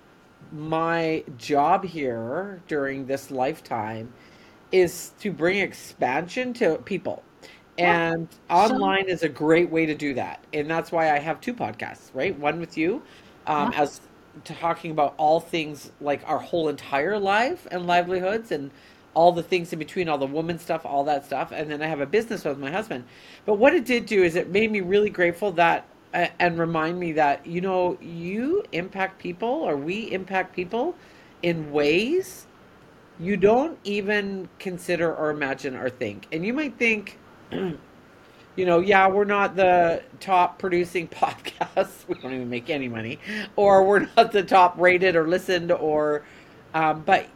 my 0.53 1.25
job 1.39 1.85
here 1.85 2.61
during 2.69 3.07
this 3.07 3.31
lifetime 3.31 4.13
is 4.73 5.13
to 5.21 5.33
bring 5.33 5.59
expansion 5.59 6.53
to 6.55 6.77
people 6.79 7.23
and 7.81 8.29
online 8.49 9.09
is 9.09 9.23
a 9.23 9.29
great 9.29 9.71
way 9.71 9.87
to 9.87 9.95
do 9.95 10.15
that. 10.15 10.45
And 10.53 10.69
that's 10.69 10.93
why 10.93 11.13
I 11.13 11.19
have 11.19 11.41
two 11.41 11.55
podcasts, 11.55 12.11
right? 12.15 12.39
One 12.39 12.61
with 12.61 12.77
you, 12.77 13.03
um, 13.47 13.73
yeah. 13.73 13.83
as 13.83 14.01
talking 14.45 14.91
about 14.91 15.15
all 15.17 15.41
things 15.41 15.91
like 16.01 16.23
our 16.27 16.39
whole 16.39 16.69
entire 16.69 17.19
life 17.19 17.67
and 17.71 17.87
livelihoods 17.87 18.53
and 18.53 18.71
all 19.15 19.33
the 19.33 19.43
things 19.43 19.73
in 19.73 19.79
between, 19.79 20.09
all 20.09 20.19
the 20.19 20.27
woman 20.27 20.59
stuff, 20.59 20.87
all 20.87 21.05
that 21.05 21.25
stuff. 21.25 21.53
And 21.53 21.71
then 21.71 21.83
I 21.83 21.87
have 21.87 22.01
a 22.01 22.07
business 22.07 22.45
with 22.45 22.59
my 22.59 22.71
husband. 22.71 23.05
But 23.45 23.55
what 23.55 23.75
it 23.75 23.85
did 23.85 24.07
do 24.07 24.23
is 24.23 24.37
it 24.37 24.51
made 24.51 24.71
me 24.71 24.81
really 24.81 25.11
grateful 25.11 25.53
that 25.53 25.87
uh, 26.13 26.27
and 26.39 26.59
remind 26.59 26.99
me 26.99 27.13
that, 27.13 27.47
you 27.47 27.61
know, 27.61 27.97
you 28.01 28.65
impact 28.73 29.21
people 29.21 29.49
or 29.49 29.77
we 29.77 30.11
impact 30.13 30.55
people 30.55 30.97
in 31.43 31.71
ways 31.71 32.47
you 33.21 33.37
don't 33.37 33.79
even 33.85 34.49
consider 34.59 35.15
or 35.15 35.31
imagine 35.31 35.77
or 35.77 35.89
think. 35.89 36.27
And 36.33 36.45
you 36.45 36.53
might 36.53 36.77
think, 36.79 37.19
you 38.57 38.67
know, 38.67 38.81
yeah, 38.81 39.09
we're 39.09 39.25
not 39.25 39.57
the 39.57 40.03
top 40.21 40.59
producing 40.59 41.09
podcast. 41.09 42.09
We 42.09 42.15
don't 42.15 42.35
even 42.35 42.51
make 42.51 42.71
any 42.71 42.89
money, 42.89 43.19
or 43.57 43.85
we're 43.85 44.09
not 44.17 44.33
the 44.33 44.43
top 44.43 44.79
rated 44.79 45.17
or 45.17 45.27
listened, 45.27 45.73
or, 45.73 46.25
um, 46.75 47.03
but, 47.03 47.27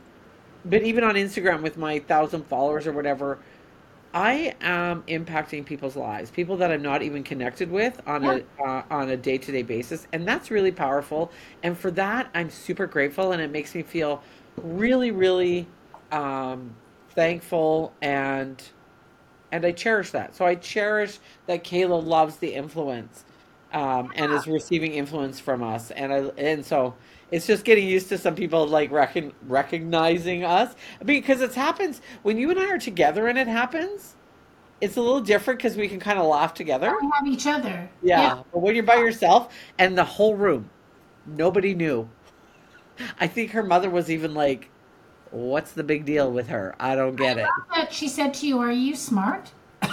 but 0.64 0.82
even 0.82 1.04
on 1.04 1.14
Instagram 1.14 1.62
with 1.62 1.76
my 1.76 1.98
thousand 2.00 2.46
followers 2.46 2.86
or 2.86 2.92
whatever, 2.92 3.38
I 4.14 4.54
am 4.60 5.02
impacting 5.08 5.66
people's 5.66 5.96
lives, 5.96 6.30
people 6.30 6.56
that 6.58 6.70
I'm 6.70 6.82
not 6.82 7.02
even 7.02 7.24
connected 7.24 7.68
with 7.68 8.00
on 8.06 8.22
yeah. 8.22 8.38
a 8.60 8.62
uh, 8.62 8.82
on 8.88 9.08
a 9.10 9.16
day 9.16 9.38
to 9.38 9.50
day 9.50 9.62
basis, 9.62 10.06
and 10.12 10.26
that's 10.26 10.52
really 10.52 10.70
powerful. 10.70 11.32
And 11.64 11.76
for 11.76 11.90
that, 11.92 12.30
I'm 12.32 12.48
super 12.48 12.86
grateful, 12.86 13.32
and 13.32 13.42
it 13.42 13.50
makes 13.50 13.74
me 13.74 13.82
feel 13.82 14.22
really, 14.62 15.10
really 15.10 15.66
um, 16.12 16.76
thankful 17.10 17.92
and 18.02 18.62
and 19.54 19.64
I 19.64 19.70
cherish 19.70 20.10
that. 20.10 20.34
So 20.34 20.44
I 20.44 20.56
cherish 20.56 21.20
that 21.46 21.62
Kayla 21.62 22.04
loves 22.04 22.38
the 22.38 22.52
influence 22.52 23.24
um, 23.72 24.12
and 24.16 24.32
is 24.32 24.48
receiving 24.48 24.94
influence 24.94 25.38
from 25.38 25.62
us, 25.62 25.92
and 25.92 26.12
I 26.12 26.16
and 26.36 26.66
so 26.66 26.94
it's 27.30 27.46
just 27.46 27.64
getting 27.64 27.86
used 27.86 28.08
to 28.08 28.18
some 28.18 28.34
people 28.34 28.66
like 28.66 28.90
recon, 28.90 29.32
recognizing 29.46 30.42
us 30.42 30.74
because 31.04 31.40
it 31.40 31.54
happens 31.54 32.00
when 32.22 32.36
you 32.36 32.50
and 32.50 32.58
I 32.58 32.66
are 32.66 32.78
together 32.78 33.28
and 33.28 33.38
it 33.38 33.46
happens. 33.46 34.16
It's 34.80 34.96
a 34.96 35.00
little 35.00 35.20
different 35.20 35.60
because 35.60 35.76
we 35.76 35.88
can 35.88 36.00
kind 36.00 36.18
of 36.18 36.26
laugh 36.26 36.52
together. 36.52 36.92
We 37.00 37.08
have 37.14 37.26
each 37.26 37.46
other. 37.46 37.88
Yeah. 38.02 38.20
yeah, 38.20 38.42
but 38.52 38.58
when 38.58 38.74
you're 38.74 38.84
by 38.84 38.96
yourself 38.96 39.54
and 39.78 39.96
the 39.96 40.04
whole 40.04 40.34
room, 40.34 40.68
nobody 41.26 41.74
knew. 41.74 42.08
I 43.20 43.28
think 43.28 43.52
her 43.52 43.62
mother 43.62 43.88
was 43.88 44.10
even 44.10 44.34
like, 44.34 44.68
What's 45.34 45.72
the 45.72 45.82
big 45.82 46.04
deal 46.04 46.30
with 46.30 46.46
her? 46.46 46.76
I 46.78 46.94
don't 46.94 47.16
get 47.16 47.38
it. 47.38 47.48
She 47.90 48.06
said 48.06 48.34
to 48.34 48.46
you, 48.46 48.60
"Are 48.60 48.70
you 48.70 48.94
smart?" 48.94 49.50
yeah, 49.82 49.90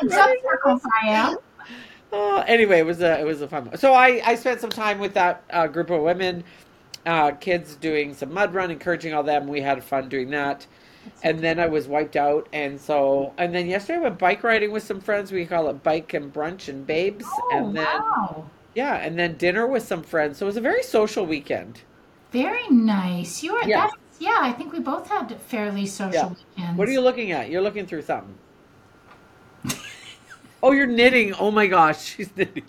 in 0.00 0.10
some 0.10 0.34
circles 0.44 0.80
I 1.02 1.08
am. 1.08 1.36
Uh, 2.12 2.44
anyway, 2.46 2.78
it 2.78 2.86
was 2.86 3.02
a 3.02 3.18
it 3.18 3.24
was 3.24 3.42
a 3.42 3.48
fun. 3.48 3.64
One. 3.64 3.76
So 3.78 3.94
I 3.94 4.22
I 4.24 4.36
spent 4.36 4.60
some 4.60 4.70
time 4.70 5.00
with 5.00 5.12
that 5.14 5.42
uh, 5.50 5.66
group 5.66 5.90
of 5.90 6.02
women, 6.02 6.44
uh, 7.04 7.32
kids 7.32 7.74
doing 7.74 8.14
some 8.14 8.32
mud 8.32 8.54
run, 8.54 8.70
encouraging 8.70 9.12
all 9.12 9.24
them. 9.24 9.48
We 9.48 9.60
had 9.60 9.82
fun 9.82 10.08
doing 10.08 10.30
that, 10.30 10.64
and 11.24 11.40
then 11.40 11.58
I 11.58 11.66
was 11.66 11.88
wiped 11.88 12.14
out. 12.14 12.48
And 12.52 12.80
so 12.80 13.32
and 13.38 13.52
then 13.52 13.66
yesterday 13.66 13.98
I 13.98 14.02
went 14.02 14.20
bike 14.20 14.44
riding 14.44 14.70
with 14.70 14.84
some 14.84 15.00
friends. 15.00 15.32
We 15.32 15.46
call 15.46 15.68
it 15.68 15.82
bike 15.82 16.14
and 16.14 16.32
brunch 16.32 16.68
and 16.68 16.86
babes. 16.86 17.24
Oh, 17.26 17.50
and 17.54 17.76
then 17.76 17.84
wow. 17.84 18.48
yeah, 18.76 18.98
and 18.98 19.18
then 19.18 19.36
dinner 19.36 19.66
with 19.66 19.82
some 19.82 20.04
friends. 20.04 20.38
So 20.38 20.46
it 20.46 20.50
was 20.50 20.56
a 20.56 20.60
very 20.60 20.84
social 20.84 21.26
weekend. 21.26 21.80
Very 22.34 22.68
nice. 22.68 23.44
You 23.44 23.54
are. 23.54 23.68
Yeah. 23.68 23.88
yeah. 24.18 24.38
I 24.40 24.50
think 24.50 24.72
we 24.72 24.80
both 24.80 25.08
had 25.08 25.40
fairly 25.42 25.86
social 25.86 26.12
yeah. 26.12 26.28
weekends. 26.56 26.76
What 26.76 26.88
are 26.88 26.90
you 26.90 27.00
looking 27.00 27.30
at? 27.30 27.48
You're 27.48 27.62
looking 27.62 27.86
through 27.86 28.02
something. 28.02 28.36
oh, 30.60 30.72
you're 30.72 30.88
knitting. 30.88 31.32
Oh 31.34 31.52
my 31.52 31.68
gosh, 31.68 32.04
she's 32.16 32.36
knitting. 32.36 32.64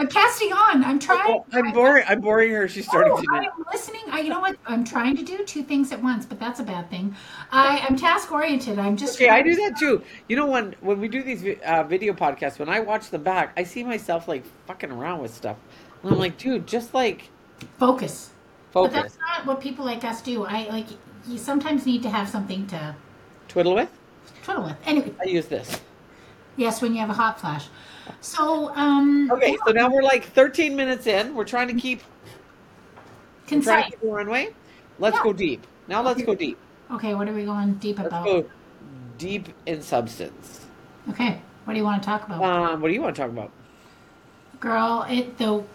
I'm 0.00 0.08
casting 0.08 0.52
on. 0.52 0.82
I'm 0.82 0.98
trying. 0.98 1.22
Oh, 1.24 1.46
I'm 1.52 1.70
boring. 1.70 2.04
I'm 2.08 2.20
boring 2.20 2.50
her. 2.50 2.66
She's 2.66 2.88
starting 2.88 3.12
oh, 3.12 3.22
to 3.22 3.26
knit. 3.30 3.50
I'm 3.56 3.64
listening. 3.72 4.02
I, 4.10 4.18
you 4.18 4.30
know 4.30 4.40
what? 4.40 4.56
I'm 4.66 4.82
trying 4.82 5.16
to 5.16 5.22
do 5.22 5.44
two 5.44 5.62
things 5.62 5.92
at 5.92 6.02
once, 6.02 6.26
but 6.26 6.40
that's 6.40 6.58
a 6.58 6.64
bad 6.64 6.90
thing. 6.90 7.14
I, 7.52 7.86
am 7.88 7.94
task 7.94 8.32
oriented. 8.32 8.80
I'm 8.80 8.96
just. 8.96 9.14
Okay, 9.14 9.28
I 9.28 9.42
do 9.42 9.54
that 9.54 9.78
too. 9.78 10.02
You 10.28 10.34
know 10.34 10.46
when 10.46 10.74
when 10.80 11.00
we 11.00 11.06
do 11.06 11.22
these 11.22 11.56
uh, 11.64 11.84
video 11.84 12.14
podcasts, 12.14 12.58
when 12.58 12.68
I 12.68 12.80
watch 12.80 13.10
them 13.10 13.22
back, 13.22 13.52
I 13.56 13.62
see 13.62 13.84
myself 13.84 14.26
like 14.26 14.44
fucking 14.66 14.90
around 14.90 15.22
with 15.22 15.32
stuff. 15.32 15.58
And 16.02 16.10
I'm 16.10 16.18
like, 16.18 16.36
dude, 16.36 16.66
just 16.66 16.94
like 16.94 17.30
focus. 17.78 18.30
Focus. 18.72 18.94
But 18.94 19.02
that's 19.02 19.18
not 19.18 19.46
what 19.46 19.60
people 19.60 19.84
like 19.84 20.02
us 20.02 20.22
do. 20.22 20.44
I 20.44 20.68
like 20.68 20.86
you 21.26 21.38
sometimes 21.38 21.86
need 21.86 22.02
to 22.02 22.10
have 22.10 22.28
something 22.28 22.66
to 22.68 22.94
twiddle 23.48 23.74
with. 23.74 23.90
Twiddle 24.42 24.64
with. 24.64 24.76
Anyway, 24.86 25.12
I 25.20 25.24
use 25.24 25.46
this. 25.46 25.80
Yes, 26.56 26.82
when 26.82 26.94
you 26.94 27.00
have 27.00 27.10
a 27.10 27.14
hot 27.14 27.40
flash. 27.40 27.68
So, 28.20 28.74
um 28.74 29.30
Okay, 29.30 29.56
so 29.66 29.72
now 29.72 29.90
we're 29.90 30.02
like 30.02 30.24
13 30.24 30.74
minutes 30.74 31.06
in. 31.06 31.34
We're 31.34 31.44
trying 31.44 31.68
to 31.68 31.74
keep 31.74 32.02
concise. 33.46 33.84
To 33.86 33.90
keep 33.90 34.00
runway. 34.02 34.54
Let's 34.98 35.16
yeah. 35.16 35.22
go 35.22 35.32
deep. 35.32 35.66
Now 35.86 36.02
let's 36.02 36.22
go 36.22 36.34
deep. 36.34 36.58
Okay, 36.90 37.14
what 37.14 37.28
are 37.28 37.34
we 37.34 37.44
going 37.44 37.74
deep 37.74 37.98
let's 37.98 38.08
about? 38.08 38.24
Go 38.24 38.50
deep 39.18 39.48
in 39.66 39.82
substance. 39.82 40.66
Okay. 41.10 41.40
What 41.64 41.74
do 41.74 41.78
you 41.78 41.84
want 41.84 42.02
to 42.02 42.06
talk 42.06 42.26
about? 42.26 42.42
Um, 42.42 42.80
what 42.80 42.88
do 42.88 42.94
you 42.94 43.02
want 43.02 43.14
to 43.14 43.22
talk 43.22 43.30
about? 43.30 43.50
Girl, 44.60 45.06
it 45.08 45.38
though 45.38 45.66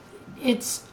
it's 0.41 0.83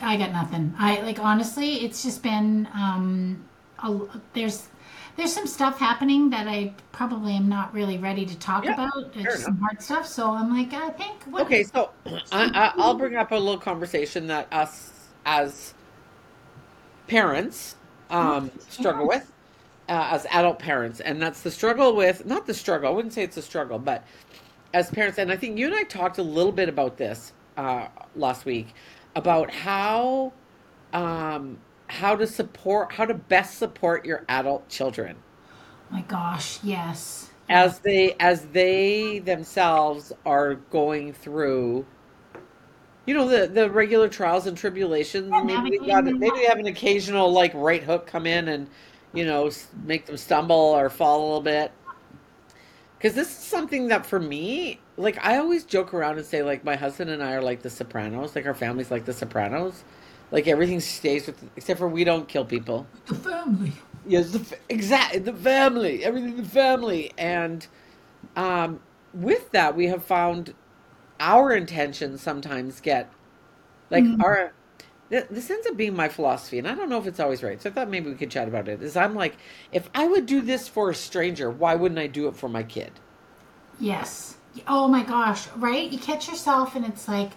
I 0.00 0.16
got 0.16 0.32
nothing. 0.32 0.74
I 0.78 1.00
like 1.02 1.18
honestly, 1.18 1.84
it's 1.84 2.02
just 2.02 2.22
been 2.22 2.68
um, 2.74 3.44
a, 3.82 3.98
there's 4.32 4.68
there's 5.16 5.32
some 5.32 5.46
stuff 5.46 5.78
happening 5.78 6.30
that 6.30 6.48
I 6.48 6.72
probably 6.92 7.34
am 7.34 7.48
not 7.48 7.72
really 7.72 7.98
ready 7.98 8.26
to 8.26 8.38
talk 8.38 8.64
yeah, 8.64 8.74
about. 8.74 9.12
It's 9.14 9.44
some 9.44 9.58
hard 9.58 9.80
stuff. 9.80 10.06
So 10.06 10.30
I'm 10.30 10.50
like, 10.50 10.72
I 10.72 10.90
think. 10.90 11.22
What, 11.24 11.42
okay, 11.42 11.62
so 11.62 11.90
I, 12.32 12.72
will 12.76 12.94
bring 12.94 13.16
up 13.16 13.30
a 13.30 13.36
little 13.36 13.60
conversation 13.60 14.26
that 14.28 14.48
us 14.52 14.92
as 15.24 15.74
parents 17.06 17.76
um, 18.10 18.50
struggle 18.68 19.06
with. 19.06 19.30
Uh, 19.86 20.08
as 20.12 20.26
adult 20.30 20.58
parents, 20.58 21.00
and 21.00 21.20
that's 21.20 21.42
the 21.42 21.50
struggle 21.50 21.94
with 21.94 22.24
not 22.24 22.46
the 22.46 22.54
struggle. 22.54 22.88
I 22.88 22.92
wouldn't 22.92 23.12
say 23.12 23.22
it's 23.22 23.36
a 23.36 23.42
struggle, 23.42 23.78
but 23.78 24.02
as 24.72 24.90
parents, 24.90 25.18
and 25.18 25.30
I 25.30 25.36
think 25.36 25.58
you 25.58 25.66
and 25.66 25.74
I 25.74 25.82
talked 25.82 26.16
a 26.16 26.22
little 26.22 26.52
bit 26.52 26.70
about 26.70 26.96
this 26.96 27.34
uh, 27.56 27.88
last 28.16 28.44
week 28.44 28.68
about 29.14 29.50
how 29.50 30.32
um, 30.92 31.58
how 31.88 32.16
to 32.16 32.26
support 32.26 32.92
how 32.92 33.04
to 33.04 33.14
best 33.14 33.58
support 33.58 34.04
your 34.04 34.24
adult 34.28 34.68
children. 34.68 35.16
my 35.90 36.02
gosh, 36.02 36.58
yes. 36.62 37.30
As 37.48 37.80
they 37.80 38.16
as 38.20 38.46
they 38.46 39.18
themselves 39.18 40.12
are 40.24 40.54
going 40.54 41.12
through 41.12 41.86
you 43.06 43.14
know 43.14 43.28
the 43.28 43.46
the 43.46 43.70
regular 43.70 44.08
trials 44.08 44.46
and 44.46 44.56
tribulations. 44.56 45.30
Yeah, 45.30 45.42
maybe 45.42 45.78
got 45.78 46.04
maybe 46.04 46.30
we 46.32 46.46
have 46.46 46.58
an 46.58 46.66
occasional 46.66 47.30
like 47.32 47.52
right 47.54 47.82
hook 47.82 48.06
come 48.06 48.26
in 48.26 48.48
and 48.48 48.68
you 49.12 49.26
know 49.26 49.50
make 49.84 50.06
them 50.06 50.16
stumble 50.16 50.56
or 50.56 50.88
fall 50.88 51.20
a 51.20 51.24
little 51.24 51.42
bit. 51.42 51.72
Because 52.96 53.14
this 53.14 53.28
is 53.28 53.44
something 53.44 53.88
that 53.88 54.06
for 54.06 54.18
me 54.18 54.80
like 54.96 55.24
I 55.24 55.38
always 55.38 55.64
joke 55.64 55.94
around 55.94 56.18
and 56.18 56.26
say 56.26 56.42
like 56.42 56.64
my 56.64 56.76
husband 56.76 57.10
and 57.10 57.22
I 57.22 57.34
are 57.34 57.42
like 57.42 57.62
the 57.62 57.70
Sopranos, 57.70 58.36
like 58.36 58.46
our 58.46 58.54
family's 58.54 58.90
like 58.90 59.04
the 59.04 59.12
Sopranos, 59.12 59.84
like 60.30 60.46
everything 60.48 60.80
stays 60.80 61.26
with 61.26 61.50
except 61.56 61.78
for 61.80 61.88
we 61.88 62.04
don't 62.04 62.28
kill 62.28 62.44
people. 62.44 62.88
The 63.06 63.14
family. 63.14 63.72
yes, 64.04 64.32
the 64.32 64.58
exactly 64.68 65.20
the 65.20 65.32
family, 65.32 66.04
everything 66.04 66.36
the 66.36 66.44
family, 66.44 67.12
and 67.18 67.66
um, 68.36 68.82
with 69.12 69.50
that, 69.52 69.76
we 69.76 69.88
have 69.88 70.04
found 70.04 70.54
our 71.20 71.52
intentions 71.52 72.22
sometimes 72.22 72.80
get 72.80 73.12
like 73.90 74.06
Mm, 74.06 74.24
our. 74.24 74.54
th- 75.10 75.28
This 75.30 75.50
ends 75.50 75.66
up 75.68 75.76
being 75.78 75.96
my 75.96 76.08
philosophy, 76.10 76.58
and 76.58 76.68
I 76.68 76.74
don't 76.74 76.90
know 76.90 76.98
if 77.00 77.06
it's 77.06 77.20
always 77.20 77.42
right. 77.42 77.60
So 77.62 77.70
I 77.70 77.72
thought 77.72 77.90
maybe 77.90 78.10
we 78.10 78.16
could 78.16 78.30
chat 78.32 78.48
about 78.48 78.68
it. 78.68 78.82
Is 78.82 78.96
I'm 78.96 79.14
like, 79.16 79.38
if 79.72 79.90
I 79.94 80.08
would 80.08 80.26
do 80.26 80.42
this 80.42 80.68
for 80.68 80.90
a 80.90 80.94
stranger, 80.94 81.50
why 81.50 81.74
wouldn't 81.76 82.00
I 82.00 82.06
do 82.08 82.28
it 82.28 82.36
for 82.36 82.48
my 82.48 82.62
kid? 82.64 83.00
yes. 83.80 84.36
Oh 84.66 84.88
my 84.88 85.02
gosh, 85.02 85.48
right? 85.56 85.90
You 85.90 85.98
catch 85.98 86.28
yourself 86.28 86.74
and 86.76 86.84
it's 86.84 87.08
like 87.08 87.32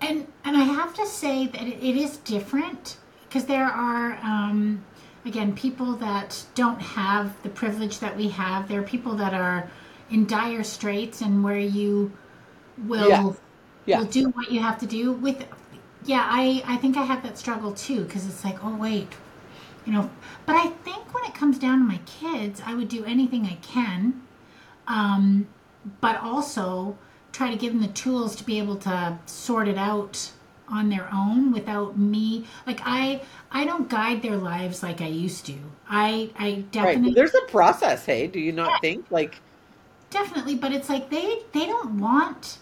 and 0.00 0.26
and 0.44 0.56
I 0.56 0.64
have 0.64 0.94
to 0.94 1.06
say 1.06 1.46
that 1.48 1.62
it, 1.62 1.82
it 1.82 1.96
is 1.96 2.18
different 2.18 2.98
because 3.28 3.46
there 3.46 3.66
are 3.66 4.18
um 4.22 4.84
again 5.24 5.54
people 5.54 5.96
that 5.96 6.44
don't 6.54 6.80
have 6.82 7.42
the 7.42 7.50
privilege 7.50 8.00
that 8.00 8.16
we 8.16 8.28
have. 8.30 8.68
There 8.68 8.80
are 8.80 8.84
people 8.84 9.16
that 9.16 9.34
are 9.34 9.70
in 10.10 10.26
dire 10.26 10.64
straits 10.64 11.20
and 11.22 11.44
where 11.44 11.58
you 11.58 12.16
Yeah, 12.94 13.24
will 13.26 13.36
will 13.92 14.06
do 14.06 14.30
what 14.30 14.50
you 14.50 14.60
have 14.60 14.78
to 14.78 14.86
do 14.86 15.12
with 15.12 15.46
yeah, 16.02 16.26
I 16.30 16.62
I 16.66 16.76
think 16.78 16.96
I 16.96 17.04
have 17.04 17.22
that 17.24 17.38
struggle 17.38 17.72
too 17.74 18.04
because 18.04 18.26
it's 18.26 18.44
like, 18.44 18.62
oh 18.64 18.76
wait, 18.76 19.16
you 19.84 19.92
know, 19.92 20.10
but 20.46 20.56
I 20.56 20.68
think 20.68 21.14
when 21.14 21.24
it 21.24 21.34
comes 21.34 21.58
down 21.58 21.78
to 21.80 21.84
my 21.84 21.98
kids, 22.06 22.62
I 22.64 22.74
would 22.74 22.88
do 22.88 23.04
anything 23.04 23.46
I 23.46 23.56
can 23.56 24.22
um, 24.86 25.48
but 26.00 26.20
also 26.22 26.96
try 27.32 27.50
to 27.50 27.56
give 27.56 27.72
them 27.72 27.82
the 27.82 27.88
tools 27.88 28.36
to 28.36 28.44
be 28.44 28.58
able 28.58 28.76
to 28.76 29.18
sort 29.26 29.68
it 29.68 29.76
out 29.76 30.30
on 30.68 30.88
their 30.88 31.08
own 31.12 31.52
without 31.52 31.98
me 31.98 32.46
like 32.66 32.80
i 32.84 33.20
i 33.50 33.66
don't 33.66 33.90
guide 33.90 34.22
their 34.22 34.36
lives 34.36 34.82
like 34.82 35.00
i 35.02 35.06
used 35.06 35.44
to 35.44 35.54
i 35.88 36.30
i 36.38 36.50
Right. 36.50 36.72
Definitely 36.72 37.12
there's 37.14 37.34
a 37.34 37.50
process. 37.50 38.06
Hey, 38.06 38.26
do 38.26 38.40
you 38.40 38.52
not 38.52 38.80
think? 38.80 39.10
Like, 39.10 39.36
definitely 40.10 40.54
but 40.54 40.72
it's 40.72 40.88
like 40.88 41.10
they 41.10 41.40
they 41.52 41.66
don't 41.66 41.98
want 41.98 42.58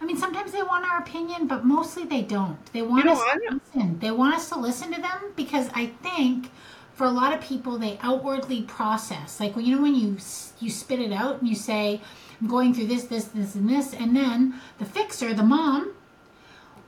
i 0.00 0.04
mean 0.04 0.16
sometimes 0.16 0.52
they 0.52 0.62
want 0.62 0.84
our 0.84 1.00
opinion 1.00 1.48
but 1.48 1.64
mostly 1.64 2.04
they 2.04 2.22
don't 2.22 2.72
they 2.72 2.78
you 2.78 2.88
want 2.88 3.04
know, 3.04 3.12
us 3.12 3.20
to 3.20 3.60
listen 3.74 3.98
they 3.98 4.12
want 4.12 4.32
us 4.32 4.48
to 4.48 4.56
listen 4.56 4.92
to 4.92 5.00
them 5.00 5.32
because 5.34 5.68
i 5.74 5.86
think 5.86 6.52
for 6.92 7.04
a 7.04 7.10
lot 7.10 7.34
of 7.34 7.40
people 7.40 7.78
they 7.78 7.98
outwardly 8.00 8.62
process 8.62 9.40
like 9.40 9.56
when 9.56 9.64
you 9.64 9.74
know 9.74 9.82
when 9.82 9.94
you 9.96 10.16
you 10.60 10.70
spit 10.70 11.00
it 11.00 11.12
out 11.12 11.40
and 11.40 11.48
you 11.48 11.56
say 11.56 12.00
i'm 12.40 12.48
going 12.48 12.74
through 12.74 12.86
this 12.86 13.04
this 13.04 13.24
this 13.26 13.54
and 13.54 13.68
this 13.68 13.94
and 13.94 14.16
then 14.16 14.54
the 14.78 14.84
fixer 14.84 15.34
the 15.34 15.42
mom 15.42 15.92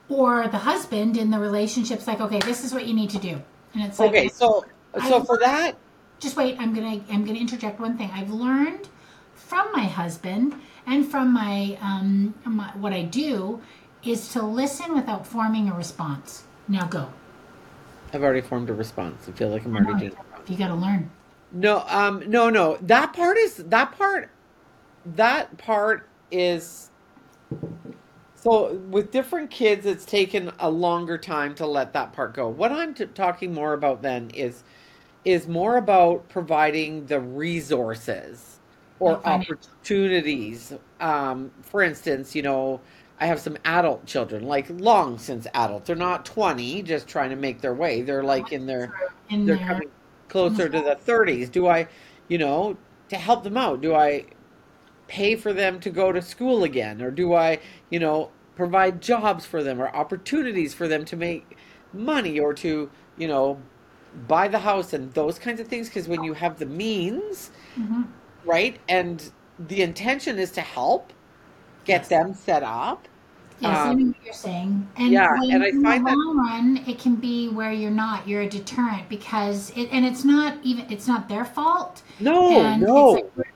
or 0.09 0.47
the 0.47 0.57
husband 0.57 1.17
in 1.17 1.29
the 1.31 1.39
relationship's 1.39 2.07
like 2.07 2.21
okay 2.21 2.39
this 2.39 2.63
is 2.63 2.73
what 2.73 2.87
you 2.87 2.93
need 2.93 3.09
to 3.09 3.19
do 3.19 3.41
and 3.73 3.83
it's 3.83 3.99
like 3.99 4.09
okay. 4.09 4.27
So, 4.29 4.65
so 5.07 5.17
i've 5.17 5.25
for 5.25 5.37
that, 5.39 5.73
just 6.19 6.35
wait 6.35 6.57
i'm 6.59 6.73
gonna 6.73 7.01
i'm 7.09 7.25
gonna 7.25 7.39
interject 7.39 7.79
one 7.79 7.97
thing 7.97 8.09
i've 8.13 8.31
learned 8.31 8.87
from 9.35 9.71
my 9.71 9.83
husband 9.83 10.55
and 10.85 11.09
from 11.09 11.33
my 11.33 11.77
um 11.81 12.33
my, 12.45 12.69
what 12.77 12.93
i 12.93 13.03
do 13.03 13.61
is 14.03 14.29
to 14.33 14.41
listen 14.41 14.95
without 14.95 15.27
forming 15.27 15.69
a 15.69 15.73
response 15.73 16.43
now 16.67 16.85
go 16.85 17.09
I've 18.13 18.23
already 18.23 18.41
formed 18.41 18.69
a 18.69 18.73
response. 18.73 19.27
I 19.27 19.31
feel 19.31 19.49
like 19.49 19.65
I'm 19.65 19.75
already 19.75 20.09
doing. 20.09 20.21
you 20.47 20.57
gotta 20.57 20.75
learn 20.75 21.11
No, 21.51 21.83
um, 21.87 22.23
no, 22.27 22.49
no. 22.49 22.77
That 22.81 23.13
part 23.13 23.37
is 23.37 23.57
that 23.57 23.97
part. 23.97 24.29
That 25.15 25.57
part 25.57 26.09
is 26.31 26.91
so 28.35 28.73
with 28.89 29.11
different 29.11 29.49
kids. 29.51 29.85
It's 29.85 30.05
taken 30.05 30.51
a 30.59 30.69
longer 30.69 31.17
time 31.17 31.55
to 31.55 31.65
let 31.65 31.93
that 31.93 32.13
part 32.13 32.33
go. 32.33 32.47
What 32.49 32.71
I'm 32.71 32.93
t 32.93 33.05
talking 33.07 33.53
more 33.53 33.73
about 33.73 34.01
then 34.01 34.29
is 34.31 34.63
is 35.25 35.47
more 35.47 35.77
about 35.77 36.29
providing 36.29 37.05
the 37.07 37.19
resources 37.21 38.59
or 38.99 39.25
opportunities. 39.27 40.73
Um, 40.99 41.51
for 41.61 41.81
instance, 41.83 42.35
you 42.35 42.41
know, 42.43 42.81
I 43.19 43.27
have 43.27 43.39
some 43.39 43.57
adult 43.65 44.05
children, 44.05 44.43
like 44.45 44.67
long 44.69 45.17
since 45.19 45.47
adults. 45.53 45.87
They're 45.87 45.95
not 45.95 46.25
20, 46.25 46.83
just 46.83 47.07
trying 47.07 47.29
to 47.31 47.35
make 47.35 47.61
their 47.61 47.73
way. 47.75 48.01
They're 48.03 48.23
like 48.23 48.51
in 48.51 48.65
their 48.67 48.93
in 49.29 49.45
they're 49.45 49.57
there 49.57 49.67
coming 49.67 49.89
closer 50.29 50.69
to 50.69 50.81
the 50.81 50.95
30s. 50.95 51.51
Do 51.51 51.67
I, 51.67 51.87
you 52.27 52.37
know, 52.37 52.77
to 53.09 53.17
help 53.17 53.43
them 53.43 53.57
out, 53.57 53.81
do 53.81 53.95
I 53.95 54.25
pay 55.07 55.35
for 55.35 55.53
them 55.53 55.79
to 55.81 55.89
go 55.89 56.11
to 56.11 56.21
school 56.21 56.63
again? 56.63 57.01
Or 57.01 57.11
do 57.11 57.33
I, 57.33 57.59
you 57.89 57.99
know, 57.99 58.33
provide 58.55 59.01
jobs 59.01 59.45
for 59.45 59.63
them 59.63 59.81
or 59.81 59.95
opportunities 59.95 60.73
for 60.73 60.87
them 60.87 61.05
to 61.05 61.15
make 61.15 61.57
money 61.93 62.39
or 62.39 62.53
to, 62.55 62.91
you 63.15 63.27
know, 63.27 63.69
buy 64.13 64.47
the 64.47 64.59
house 64.59 64.93
and 64.93 65.13
those 65.13 65.39
kinds 65.39 65.59
of 65.59 65.67
things? 65.67 65.87
Because 65.89 66.07
when 66.07 66.23
you 66.23 66.33
have 66.33 66.59
the 66.59 66.65
means, 66.65 67.51
hmm 67.77 68.17
right, 68.43 68.79
and 68.87 69.31
the 69.59 69.81
intention 69.81 70.39
is 70.39 70.51
to 70.53 70.61
help 70.61 71.13
get 71.85 72.09
yes 72.09 72.09
them 72.09 72.33
set 72.35 72.63
up. 72.63 73.07
Yes, 73.59 73.85
I 73.85 73.93
Um, 73.93 73.95
know 73.95 74.07
what 74.07 74.23
you're 74.23 74.33
saying. 74.33 74.87
And 74.97 75.13
yeah, 75.13 75.39
and 75.49 75.63
I 75.63 75.71
in 75.71 75.83
the 75.83 75.95
find 75.95 76.05
that 76.07 76.19
long 76.19 76.37
run, 76.37 76.77
it 76.87 76.99
can 76.99 77.15
be 77.15 77.49
where 77.49 77.71
you're 77.71 77.89
not. 77.89 78.27
You're 78.27 78.41
a 78.41 78.49
deterrent 78.49 79.09
because 79.09 79.71
it, 79.71 79.87
and 79.91 80.05
it's 80.05 80.23
not 80.23 80.59
even, 80.63 80.85
it's 80.91 81.07
not 81.07 81.27
their 81.27 81.43
fault. 81.45 82.03
no, 82.19 82.71
And 82.71 82.95
it's 82.95 83.13
like 83.13 83.25
no, 83.25 83.47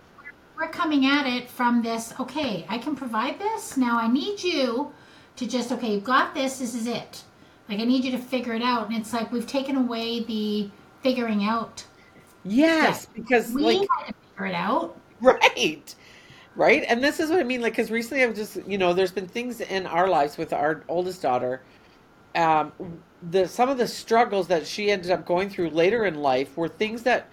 we're, 0.62 0.69
coming 0.69 1.06
at 1.06 1.28
it 1.28 1.50
from 1.50 1.82
this, 1.82 2.13
okay, 2.19 2.65
I 2.69 2.78
can 2.78 2.95
provide 2.95 3.39
this. 3.39 3.78
Now 3.78 4.00
I 4.00 4.08
need 4.08 4.41
you 4.41 4.91
to 5.36 5.47
just, 5.47 5.71
okay, 5.71 5.95
you've 5.95 6.04
got 6.04 6.34
this, 6.34 6.60
this 6.60 6.76
is 6.76 6.88
it. 6.88 7.24
Like 7.69 7.80
I 7.80 7.86
need 7.86 8.04
you 8.04 8.12
to 8.12 8.17
figure 8.17 8.54
it 8.54 8.62
out. 8.62 8.88
And 8.88 8.97
it's 8.97 9.13
like 9.13 9.32
we've 9.32 9.47
taken 9.47 9.76
away 9.76 10.24
the 10.24 10.69
figuring 11.02 11.43
out 11.43 11.80
step. 11.80 11.88
yes, 12.43 13.08
because 13.08 13.52
We 13.52 13.63
like 13.63 13.88
had 13.97 14.08
to 14.08 14.13
figure 14.32 14.47
it 14.47 14.56
out. 14.56 14.97
Right. 15.21 15.95
Right. 16.56 16.84
And 16.88 17.04
this 17.04 17.19
is 17.19 17.30
what 17.30 17.39
I 17.39 17.43
mean. 17.43 17.62
Like, 17.62 17.74
because 17.74 17.91
recently 17.91 18.24
I've 18.24 18.36
just, 18.36 18.58
you 18.67 18.80
know, 18.80 18.91
there's 18.91 19.12
been 19.12 19.28
things 19.28 19.62
in 19.62 19.86
our 19.86 20.08
lives 20.08 20.36
with 20.36 20.52
our 20.52 20.84
oldest 20.88 21.21
daughter. 21.21 21.62
Um, 22.34 22.71
the 23.30 23.47
some 23.47 23.69
of 23.69 23.78
the 23.78 23.88
struggles 23.88 24.47
that 24.47 24.65
she 24.65 24.89
ended 24.89 25.12
up 25.12 25.26
going 25.26 25.50
through 25.50 25.69
later 25.69 26.06
in 26.06 26.15
life 26.15 26.58
were 26.58 26.67
things 26.67 27.04
that 27.04 27.28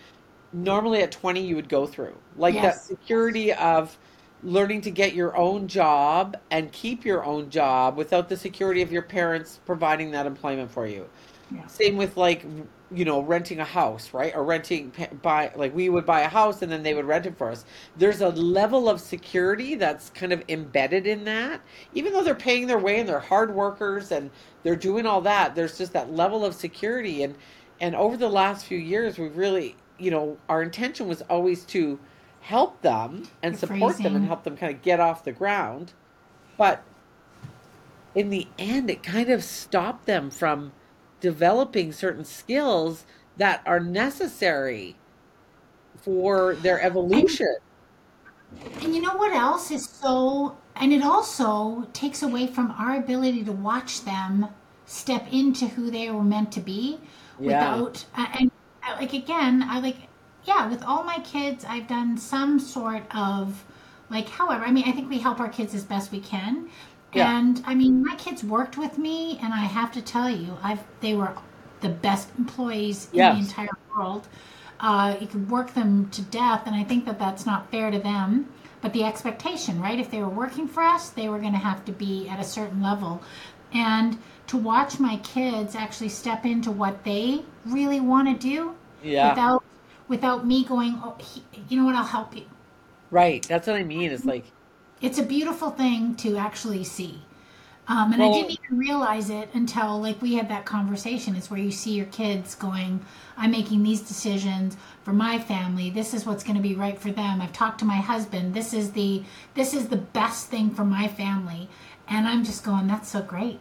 normally 0.52 1.02
at 1.02 1.12
20 1.12 1.40
you 1.40 1.56
would 1.56 1.68
go 1.68 1.86
through. 1.86 2.16
Like 2.36 2.54
that 2.54 2.80
security 2.80 3.52
of 3.52 3.96
learning 4.42 4.80
to 4.82 4.90
get 4.90 5.14
your 5.14 5.36
own 5.36 5.66
job 5.66 6.36
and 6.50 6.70
keep 6.72 7.04
your 7.04 7.24
own 7.24 7.50
job 7.50 7.96
without 7.96 8.28
the 8.28 8.36
security 8.36 8.82
of 8.82 8.92
your 8.92 9.02
parents 9.02 9.60
providing 9.66 10.10
that 10.12 10.26
employment 10.26 10.70
for 10.70 10.86
you. 10.86 11.08
Yeah. 11.50 11.66
Same 11.66 11.96
with 11.96 12.16
like, 12.16 12.44
you 12.90 13.04
know, 13.04 13.20
renting 13.20 13.58
a 13.60 13.64
house, 13.64 14.12
right? 14.12 14.34
Or 14.36 14.44
renting, 14.44 14.92
buy, 15.22 15.50
like 15.56 15.74
we 15.74 15.88
would 15.88 16.04
buy 16.04 16.20
a 16.20 16.28
house 16.28 16.62
and 16.62 16.70
then 16.70 16.82
they 16.82 16.94
would 16.94 17.06
rent 17.06 17.26
it 17.26 17.36
for 17.36 17.50
us. 17.50 17.64
There's 17.96 18.20
a 18.20 18.28
level 18.28 18.88
of 18.88 19.00
security 19.00 19.74
that's 19.74 20.10
kind 20.10 20.32
of 20.32 20.42
embedded 20.48 21.06
in 21.06 21.24
that. 21.24 21.60
Even 21.94 22.12
though 22.12 22.22
they're 22.22 22.34
paying 22.34 22.66
their 22.66 22.78
way 22.78 23.00
and 23.00 23.08
they're 23.08 23.18
hard 23.18 23.54
workers 23.54 24.12
and 24.12 24.30
they're 24.62 24.76
doing 24.76 25.06
all 25.06 25.22
that, 25.22 25.54
there's 25.54 25.78
just 25.78 25.92
that 25.94 26.12
level 26.12 26.44
of 26.44 26.54
security. 26.54 27.22
And, 27.22 27.34
and 27.80 27.94
over 27.96 28.16
the 28.16 28.28
last 28.28 28.66
few 28.66 28.78
years, 28.78 29.18
we've 29.18 29.36
really, 29.36 29.74
you 29.98 30.10
know, 30.10 30.38
our 30.48 30.62
intention 30.62 31.08
was 31.08 31.22
always 31.22 31.64
to 31.66 31.98
help 32.40 32.82
them 32.82 33.28
and 33.42 33.52
You're 33.54 33.58
support 33.58 33.96
them 33.98 34.16
and 34.16 34.24
help 34.24 34.44
them 34.44 34.56
kind 34.56 34.74
of 34.74 34.82
get 34.82 35.00
off 35.00 35.24
the 35.24 35.32
ground. 35.32 35.92
But 36.56 36.82
in 38.14 38.30
the 38.30 38.48
end, 38.58 38.90
it 38.90 39.02
kind 39.02 39.28
of 39.30 39.44
stopped 39.44 40.06
them 40.06 40.30
from 40.30 40.72
developing 41.20 41.92
certain 41.92 42.24
skills 42.24 43.04
that 43.36 43.62
are 43.66 43.80
necessary 43.80 44.96
for 45.96 46.54
their 46.56 46.78
And 46.78 46.86
evolution. 46.86 47.56
And 48.80 48.94
you 48.94 49.02
know 49.02 49.16
what 49.16 49.32
else 49.32 49.70
is 49.70 49.88
so, 49.88 50.56
and 50.76 50.92
it 50.92 51.02
also 51.02 51.88
takes 51.92 52.22
away 52.22 52.46
from 52.46 52.70
our 52.72 52.96
ability 52.96 53.44
to 53.44 53.52
watch 53.52 54.04
them 54.04 54.48
step 54.86 55.26
into 55.32 55.68
who 55.68 55.90
they 55.90 56.10
were 56.10 56.24
meant 56.24 56.50
to 56.52 56.60
be 56.60 56.98
Yeah. 57.38 57.80
without, 57.80 58.04
uh, 58.16 58.26
and 58.38 58.50
uh, 58.88 58.96
like 58.98 59.12
again, 59.12 59.62
I 59.62 59.80
like, 59.80 59.96
yeah, 60.44 60.68
with 60.68 60.82
all 60.82 61.04
my 61.04 61.18
kids, 61.20 61.64
I've 61.64 61.88
done 61.88 62.16
some 62.16 62.58
sort 62.58 63.02
of 63.14 63.64
like, 64.10 64.28
however, 64.28 64.64
I 64.64 64.70
mean, 64.70 64.84
I 64.86 64.92
think 64.92 65.10
we 65.10 65.18
help 65.18 65.40
our 65.40 65.48
kids 65.48 65.74
as 65.74 65.84
best 65.84 66.12
we 66.12 66.20
can. 66.20 66.68
Yeah. 67.12 67.38
And 67.38 67.62
I 67.66 67.74
mean, 67.74 68.04
my 68.04 68.14
kids 68.16 68.44
worked 68.44 68.76
with 68.76 68.98
me, 68.98 69.38
and 69.42 69.52
I 69.52 69.64
have 69.64 69.92
to 69.92 70.02
tell 70.02 70.28
you, 70.28 70.56
I've 70.62 70.80
they 71.00 71.14
were 71.14 71.32
the 71.80 71.88
best 71.88 72.28
employees 72.38 73.08
in 73.12 73.18
the 73.18 73.38
entire 73.38 73.68
world. 73.96 74.26
Uh, 74.80 75.16
you 75.20 75.26
could 75.26 75.50
work 75.50 75.74
them 75.74 76.08
to 76.10 76.22
death, 76.22 76.62
and 76.66 76.74
I 76.74 76.84
think 76.84 77.04
that 77.06 77.18
that's 77.18 77.46
not 77.46 77.70
fair 77.70 77.90
to 77.90 77.98
them. 77.98 78.48
But 78.80 78.92
the 78.92 79.04
expectation, 79.04 79.80
right? 79.80 79.98
If 79.98 80.10
they 80.10 80.20
were 80.20 80.28
working 80.28 80.68
for 80.68 80.82
us, 80.82 81.10
they 81.10 81.28
were 81.28 81.40
going 81.40 81.52
to 81.52 81.58
have 81.58 81.84
to 81.86 81.92
be 81.92 82.28
at 82.28 82.38
a 82.38 82.44
certain 82.44 82.80
level. 82.80 83.22
And 83.72 84.18
to 84.48 84.56
watch 84.56 84.98
my 84.98 85.16
kids 85.18 85.74
actually 85.74 86.08
step 86.08 86.44
into 86.46 86.70
what 86.70 87.04
they 87.04 87.42
really 87.66 88.00
want 88.00 88.28
to 88.28 88.34
do 88.34 88.74
Yeah. 89.02 89.30
without 89.30 89.64
without 90.08 90.46
me 90.46 90.64
going, 90.64 90.98
oh, 91.04 91.14
he, 91.18 91.42
you 91.68 91.76
know 91.76 91.84
what? 91.84 91.94
I'll 91.94 92.02
help 92.02 92.34
you. 92.34 92.44
Right. 93.10 93.42
That's 93.46 93.66
what 93.66 93.76
I 93.76 93.84
mean. 93.84 94.10
It's 94.10 94.24
like, 94.24 94.46
It's 95.02 95.18
a 95.18 95.22
beautiful 95.22 95.70
thing 95.70 96.14
to 96.16 96.38
actually 96.38 96.82
see. 96.84 97.20
Um, 97.86 98.12
and 98.12 98.20
Well- 98.20 98.30
I 98.30 98.32
didn't 98.40 98.52
even 98.52 98.78
realize 98.78 99.28
it 99.30 99.50
until 99.54 100.00
like 100.00 100.20
we 100.22 100.34
had 100.34 100.48
that 100.48 100.64
conversation. 100.64 101.36
It's 101.36 101.50
where 101.50 101.60
you 101.60 101.70
see 101.70 101.92
your 101.92 102.06
kids 102.06 102.54
going, 102.54 103.00
I'm 103.36 103.50
making 103.50 103.82
these 103.82 104.00
decisions 104.00 104.76
for 105.04 105.12
my 105.12 105.38
family. 105.38 105.90
This 105.90 106.12
is 106.14 106.24
what's 106.26 106.42
going 106.42 106.56
to 106.56 106.62
be 106.62 106.74
right 106.74 106.98
for 106.98 107.10
them. 107.12 107.40
I've 107.42 107.52
talked 107.52 107.78
to 107.80 107.84
my 107.84 107.96
husband. 107.96 108.54
This 108.54 108.72
is 108.74 108.92
the 108.92 109.22
this 109.54 109.74
is 109.74 109.88
the 109.88 109.96
best 109.96 110.48
thing 110.48 110.70
for 110.70 110.84
my 110.84 111.06
family. 111.08 111.68
And 112.08 112.26
I'm 112.26 112.42
just 112.44 112.64
going, 112.64 112.88
that's 112.88 113.08
so 113.08 113.22
great. 113.22 113.60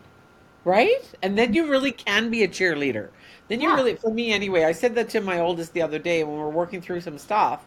Right? 0.63 1.13
And 1.21 1.37
then 1.37 1.53
you 1.53 1.69
really 1.69 1.91
can 1.93 2.29
be 2.29 2.43
a 2.43 2.47
cheerleader. 2.47 3.11
Then 3.47 3.61
you 3.61 3.69
Yeah. 3.69 3.73
really, 3.73 3.95
for 3.95 4.11
me 4.13 4.33
anyway, 4.33 4.65
I 4.65 4.73
said 4.73 4.95
that 4.95 5.09
to 5.11 5.21
my 5.21 5.39
oldest 5.39 5.73
the 5.73 5.81
other 5.81 5.99
day 5.99 6.23
when 6.23 6.33
we 6.35 6.39
were 6.41 6.49
working 6.49 6.81
through 6.81 7.01
some 7.01 7.17
stuff, 7.17 7.65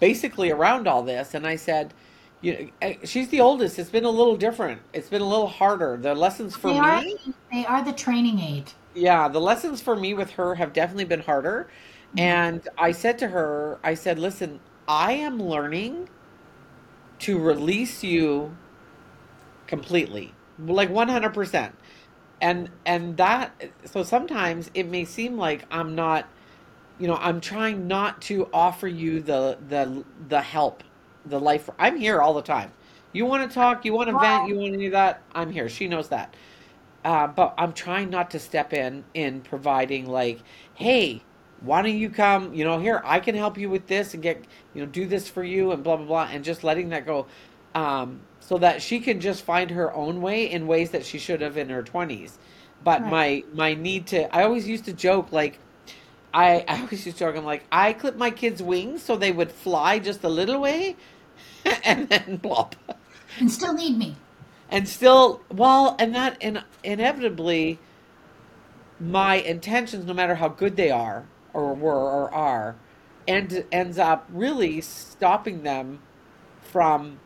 basically 0.00 0.50
around 0.50 0.88
all 0.88 1.02
this. 1.04 1.34
And 1.34 1.46
I 1.46 1.56
said, 1.56 1.94
you 2.42 2.54
know, 2.54 2.70
eh, 2.82 2.96
she's 3.04 3.30
the 3.30 3.40
oldest. 3.40 3.78
It's 3.78 3.90
been 3.90 4.04
a 4.04 4.10
little 4.10 4.36
different. 4.36 4.82
It's 4.94 5.08
been 5.10 5.22
a 5.22 5.28
little 5.28 5.48
harder. 5.48 5.98
The 5.98 6.14
lessons 6.14 6.56
for 6.56 6.72
they 6.72 6.78
are 6.78 7.04
me, 7.04 7.18
they 7.52 7.64
are 7.66 7.84
the 7.84 7.92
training 7.92 8.38
aid. 8.40 8.72
yeah, 8.94 9.28
the 9.28 9.40
lessons 9.40 9.80
for 9.82 9.96
me 9.96 10.14
with 10.14 10.32
her 10.32 10.54
have 10.56 10.72
definitely 10.72 11.04
been 11.06 11.20
harder. 11.20 11.70
Mm-hmm. 12.16 12.42
And 12.58 12.68
I 12.78 12.92
said 12.92 13.18
to 13.20 13.28
her, 13.28 13.80
I 13.82 13.94
said, 13.94 14.18
listen, 14.18 14.60
I 14.86 15.12
am 15.14 15.38
learning 15.42 16.08
to 17.20 17.38
release 17.38 18.02
you 18.02 18.58
completely, 19.72 20.34
like 20.58 20.90
100%. 20.90 21.72
And 22.42 22.68
and 22.84 23.16
that 23.16 23.70
so 23.86 24.02
sometimes 24.02 24.70
it 24.74 24.86
may 24.86 25.06
seem 25.06 25.38
like 25.38 25.64
I'm 25.70 25.94
not 25.94 26.28
you 26.98 27.08
know, 27.08 27.16
I'm 27.16 27.40
trying 27.40 27.88
not 27.88 28.20
to 28.22 28.50
offer 28.52 28.86
you 28.86 29.20
the 29.20 29.56
the 29.66 30.04
the 30.28 30.42
help, 30.42 30.84
the 31.24 31.40
life. 31.40 31.70
I'm 31.78 31.96
here 31.96 32.20
all 32.20 32.34
the 32.34 32.42
time. 32.42 32.70
You 33.14 33.24
want 33.24 33.48
to 33.48 33.54
talk, 33.54 33.86
you 33.86 33.94
want 33.94 34.10
to 34.10 34.18
vent, 34.18 34.46
you 34.48 34.56
want 34.56 34.74
to 34.74 34.78
do 34.78 34.90
that, 34.90 35.22
I'm 35.34 35.50
here. 35.50 35.70
She 35.70 35.88
knows 35.88 36.10
that. 36.10 36.34
Uh, 37.02 37.28
but 37.28 37.54
I'm 37.56 37.72
trying 37.72 38.10
not 38.10 38.30
to 38.32 38.38
step 38.38 38.74
in 38.74 39.04
in 39.14 39.40
providing 39.40 40.06
like, 40.06 40.40
hey, 40.74 41.22
why 41.62 41.80
don't 41.80 41.96
you 41.96 42.10
come? 42.10 42.52
You 42.52 42.64
know, 42.64 42.78
here 42.78 43.00
I 43.04 43.20
can 43.20 43.34
help 43.34 43.56
you 43.56 43.70
with 43.70 43.86
this 43.86 44.12
and 44.12 44.22
get 44.22 44.44
you 44.74 44.82
know 44.82 44.86
do 44.86 45.06
this 45.06 45.30
for 45.30 45.42
you 45.42 45.72
and 45.72 45.82
blah 45.82 45.96
blah 45.96 46.06
blah, 46.06 46.28
and 46.30 46.44
just 46.44 46.62
letting 46.62 46.90
that 46.90 47.06
go, 47.06 47.26
um, 47.74 48.20
so 48.42 48.58
that 48.58 48.82
she 48.82 48.98
can 48.98 49.20
just 49.20 49.44
find 49.44 49.70
her 49.70 49.94
own 49.94 50.20
way 50.20 50.50
in 50.50 50.66
ways 50.66 50.90
that 50.90 51.06
she 51.06 51.18
should 51.18 51.40
have 51.40 51.56
in 51.56 51.68
her 51.68 51.82
20s. 51.82 52.38
But 52.82 53.02
Right. 53.02 53.10
my 53.10 53.44
my 53.54 53.74
need 53.74 54.08
to, 54.08 54.34
I 54.34 54.42
always 54.42 54.68
used 54.68 54.84
to 54.86 54.92
joke 54.92 55.32
like. 55.32 55.60
I, 56.34 56.64
I 56.68 56.80
always 56.80 57.06
used 57.06 57.18
to 57.18 57.24
joke, 57.24 57.36
I'm 57.36 57.44
like, 57.44 57.64
I 57.70 57.92
clip 57.92 58.16
my 58.16 58.30
kids' 58.30 58.62
wings 58.62 59.02
so 59.02 59.16
they 59.16 59.32
would 59.32 59.52
fly 59.52 59.98
just 59.98 60.24
a 60.24 60.28
little 60.28 60.60
way 60.60 60.96
and 61.84 62.08
then 62.08 62.38
plop. 62.38 62.74
And 63.38 63.50
still 63.50 63.74
need 63.74 63.96
me. 63.98 64.16
And 64.70 64.88
still, 64.88 65.42
well, 65.50 65.94
and 65.98 66.14
that 66.14 66.38
in, 66.42 66.62
inevitably, 66.82 67.78
my 68.98 69.36
intentions, 69.36 70.06
no 70.06 70.14
matter 70.14 70.36
how 70.36 70.48
good 70.48 70.76
they 70.76 70.90
are, 70.90 71.26
or 71.52 71.74
were, 71.74 71.92
or 71.92 72.34
are, 72.34 72.76
and 73.28 73.64
ends 73.70 73.98
up 73.98 74.26
really 74.32 74.80
stopping 74.80 75.62
them 75.62 76.00
from 76.62 77.20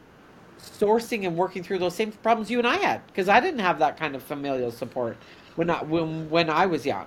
sourcing 0.59 1.27
and 1.27 1.37
working 1.37 1.62
through 1.62 1.79
those 1.79 1.95
same 1.95 2.12
problems 2.12 2.51
you 2.51 2.59
and 2.59 2.66
I 2.66 2.77
had, 2.77 3.07
because 3.07 3.29
I 3.29 3.40
didn't 3.40 3.61
have 3.61 3.79
that 3.79 3.97
kind 3.99 4.14
of 4.14 4.23
familial 4.23 4.71
support 4.71 5.16
when 5.57 5.71
I 5.71 5.83
when 5.83 6.29
when 6.31 6.51
I 6.51 6.66
was 6.66 6.87
young. 6.87 7.07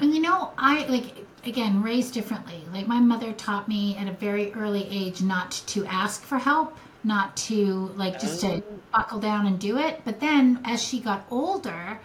And 0.00 0.14
you 0.14 0.20
know, 0.20 0.52
I 0.56 0.86
like 0.86 1.26
again 1.44 1.82
raised 1.82 2.14
differently. 2.14 2.62
Like 2.72 2.86
my 2.86 3.00
mother 3.00 3.32
taught 3.32 3.68
me 3.68 3.96
at 3.96 4.08
a 4.08 4.12
very 4.12 4.52
early 4.54 4.86
age 4.90 5.22
not 5.22 5.50
to 5.68 5.84
ask 5.86 6.22
for 6.22 6.38
help, 6.38 6.76
not 7.04 7.36
to 7.36 7.92
like 7.96 8.20
just 8.20 8.40
to 8.40 8.62
buckle 8.92 9.20
down 9.20 9.46
and 9.46 9.58
do 9.58 9.78
it. 9.78 10.00
But 10.04 10.20
then 10.20 10.60
as 10.64 10.82
she 10.82 11.00
got 11.00 11.26
older, 11.30 12.00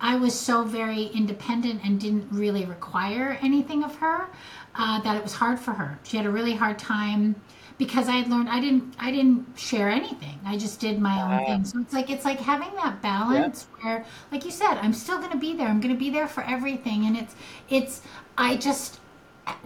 I 0.00 0.16
was 0.16 0.38
so 0.38 0.64
very 0.64 1.04
independent 1.04 1.82
and 1.84 2.00
didn't 2.00 2.28
really 2.30 2.64
require 2.64 3.38
anything 3.42 3.84
of 3.84 3.96
her 3.96 4.28
uh, 4.74 5.00
that 5.02 5.16
it 5.16 5.22
was 5.22 5.34
hard 5.34 5.58
for 5.58 5.72
her. 5.72 5.98
She 6.04 6.16
had 6.16 6.26
a 6.26 6.30
really 6.30 6.54
hard 6.54 6.78
time 6.78 7.36
because 7.80 8.08
I 8.10 8.12
had 8.12 8.28
learned 8.28 8.50
I 8.50 8.60
didn't 8.60 8.94
I 9.00 9.10
didn't 9.10 9.58
share 9.58 9.88
anything. 9.88 10.38
I 10.44 10.58
just 10.58 10.80
did 10.80 11.00
my 11.00 11.16
own 11.22 11.40
Ah. 11.40 11.46
thing. 11.46 11.64
So 11.64 11.80
it's 11.80 11.94
like 11.94 12.10
it's 12.10 12.26
like 12.26 12.38
having 12.38 12.72
that 12.74 13.00
balance 13.00 13.66
where, 13.80 14.04
like 14.30 14.44
you 14.44 14.50
said, 14.50 14.74
I'm 14.74 14.92
still 14.92 15.16
going 15.16 15.30
to 15.32 15.38
be 15.38 15.54
there. 15.54 15.66
I'm 15.66 15.80
going 15.80 15.94
to 15.94 15.98
be 15.98 16.10
there 16.10 16.28
for 16.28 16.44
everything, 16.44 17.06
and 17.06 17.16
it's 17.16 17.34
it's 17.70 18.02
I 18.36 18.56
just 18.56 19.00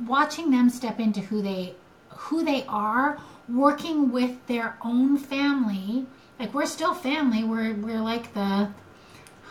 watching 0.07 0.53
them 0.53 0.71
step 0.71 1.01
into 1.01 1.21
who 1.21 1.43
they 1.43 1.75
who 2.11 2.45
they 2.45 2.65
are, 2.69 3.19
working 3.49 4.13
with 4.13 4.47
their 4.47 4.79
own 4.83 5.19
family. 5.19 6.07
Like 6.39 6.55
we're 6.55 6.67
still 6.67 6.95
family. 6.95 7.43
We're 7.43 7.75
we're 7.75 8.01
like 8.01 8.33
the 8.33 8.71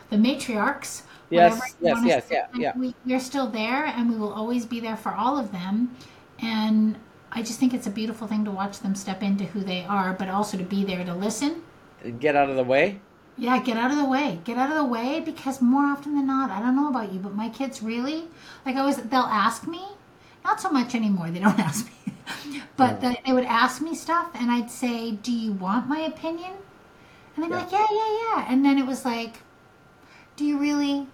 the 0.10 0.16
matriarchs. 0.16 1.02
Yes, 1.30 1.60
yes, 1.82 1.98
yes, 2.06 2.28
say. 2.28 2.36
yeah, 2.36 2.48
yeah. 2.56 2.78
We, 2.78 2.96
we're 3.06 3.20
still 3.20 3.48
there, 3.48 3.86
and 3.86 4.10
we 4.10 4.16
will 4.16 4.32
always 4.32 4.66
be 4.66 4.80
there 4.80 4.96
for 4.96 5.14
all 5.14 5.38
of 5.38 5.52
them. 5.52 5.96
And 6.40 6.96
I 7.34 7.42
just 7.42 7.60
think 7.60 7.74
it's 7.74 7.88
a 7.88 7.92
beautiful 7.92 8.28
thing 8.28 8.46
to 8.46 8.52
watch 8.52 8.80
them 8.80 8.96
step 8.96 9.24
into 9.24 9.46
who 9.46 9.62
they 9.62 9.84
are, 9.86 10.14
but 10.14 10.30
also 10.30 10.58
to 10.58 10.64
be 10.64 10.84
there 10.86 11.04
to 11.04 11.14
listen. 11.16 11.64
Get 12.20 12.36
out 12.36 12.50
of 12.50 12.56
the 12.56 12.64
way. 12.64 13.00
Yeah, 13.38 13.60
get 13.60 13.78
out 13.78 13.90
of 13.92 13.98
the 13.98 14.06
way. 14.06 14.40
Get 14.44 14.58
out 14.58 14.70
of 14.70 14.76
the 14.78 14.84
way 14.86 15.20
because 15.20 15.62
more 15.62 15.86
often 15.86 16.16
than 16.16 16.28
not, 16.28 16.52
I 16.52 16.60
don't 16.60 16.76
know 16.76 16.90
about 16.90 17.12
you, 17.12 17.20
but 17.20 17.34
my 17.34 17.50
kids 17.50 17.82
really 17.82 18.26
like 18.66 18.76
I 18.76 18.86
was. 18.86 18.98
They'll 18.98 19.22
ask 19.22 19.68
me, 19.68 19.84
not 20.44 20.62
so 20.62 20.70
much 20.70 20.94
anymore. 20.94 21.32
They 21.32 21.40
don't 21.40 21.60
ask 21.70 21.88
me, 22.06 22.62
but 22.78 23.02
they, 23.02 23.20
they 23.26 23.34
would 23.34 23.46
ask 23.46 23.82
me 23.82 23.96
stuff, 23.96 24.30
and 24.36 24.52
I'd 24.52 24.70
say, 24.70 25.12
"Do 25.12 25.32
you 25.32 25.54
want 25.54 25.88
my 25.88 26.00
opinion?" 26.02 26.54
And 27.36 27.44
they'd 27.44 27.48
be 27.50 27.56
Yeah. 27.56 27.62
like, 27.62 27.72
"Yeah, 27.72 27.88
yeah, 27.90 28.18
yeah." 28.22 28.46
And 28.50 28.64
then 28.64 28.78
it 28.78 28.86
was 28.86 29.04
like, 29.04 29.42
"Do 30.36 30.46
you 30.46 30.60
really 30.60 31.08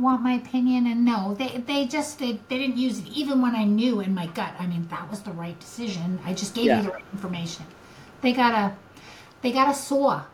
want 0.00 0.22
my 0.22 0.32
opinion?" 0.34 0.86
And 0.86 1.04
no, 1.04 1.34
they 1.34 1.58
they 1.66 1.86
just 1.86 2.18
they, 2.18 2.40
they 2.48 2.58
didn't 2.58 2.76
use 2.78 2.98
it 3.00 3.06
even 3.08 3.40
when 3.42 3.54
I 3.54 3.64
knew 3.64 4.00
in 4.00 4.14
my 4.14 4.26
gut. 4.28 4.54
I 4.58 4.66
mean, 4.66 4.86
that 4.88 5.10
was 5.10 5.20
the 5.22 5.32
right 5.32 5.58
decision. 5.58 6.20
I 6.24 6.34
just 6.34 6.54
gave 6.54 6.66
Yeah. 6.66 6.78
you 6.78 6.82
the 6.84 6.90
right 6.90 7.04
information. 7.12 7.66
They 8.22 8.32
got 8.32 8.54
a 8.54 8.76
they 9.42 9.52
got 9.52 9.68
a 9.70 9.74
saw. 9.74 10.24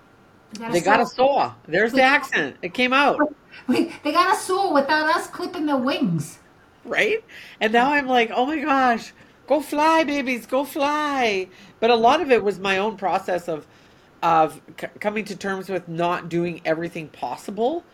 They 0.70 0.80
got 0.82 1.00
a 1.00 1.06
saw. 1.06 1.54
There's 1.66 1.94
the 1.94 2.02
accent. 2.02 2.56
It 2.62 2.74
came 2.74 2.92
out, 2.92 3.24
Wait, 3.66 3.92
they 4.02 4.12
got 4.12 4.34
a 4.34 4.38
saw 4.38 4.72
without 4.72 5.08
us 5.14 5.26
clipping 5.28 5.66
their 5.66 5.76
wings. 5.76 6.38
right? 6.84 7.24
And 7.60 7.72
now 7.72 7.92
I'm 7.92 8.06
like, 8.06 8.30
oh 8.34 8.46
my 8.46 8.58
gosh, 8.60 9.12
go 9.46 9.60
fly, 9.60 10.04
babies, 10.04 10.46
go 10.46 10.64
fly. 10.64 11.48
But 11.80 11.90
a 11.90 11.94
lot 11.96 12.20
of 12.20 12.30
it 12.30 12.42
was 12.44 12.58
my 12.58 12.78
own 12.78 12.96
process 12.96 13.48
of 13.48 13.66
of 14.22 14.60
c- 14.80 14.86
coming 15.00 15.24
to 15.26 15.36
terms 15.36 15.68
with 15.68 15.88
not 15.88 16.28
doing 16.28 16.60
everything 16.64 17.08
possible 17.08 17.84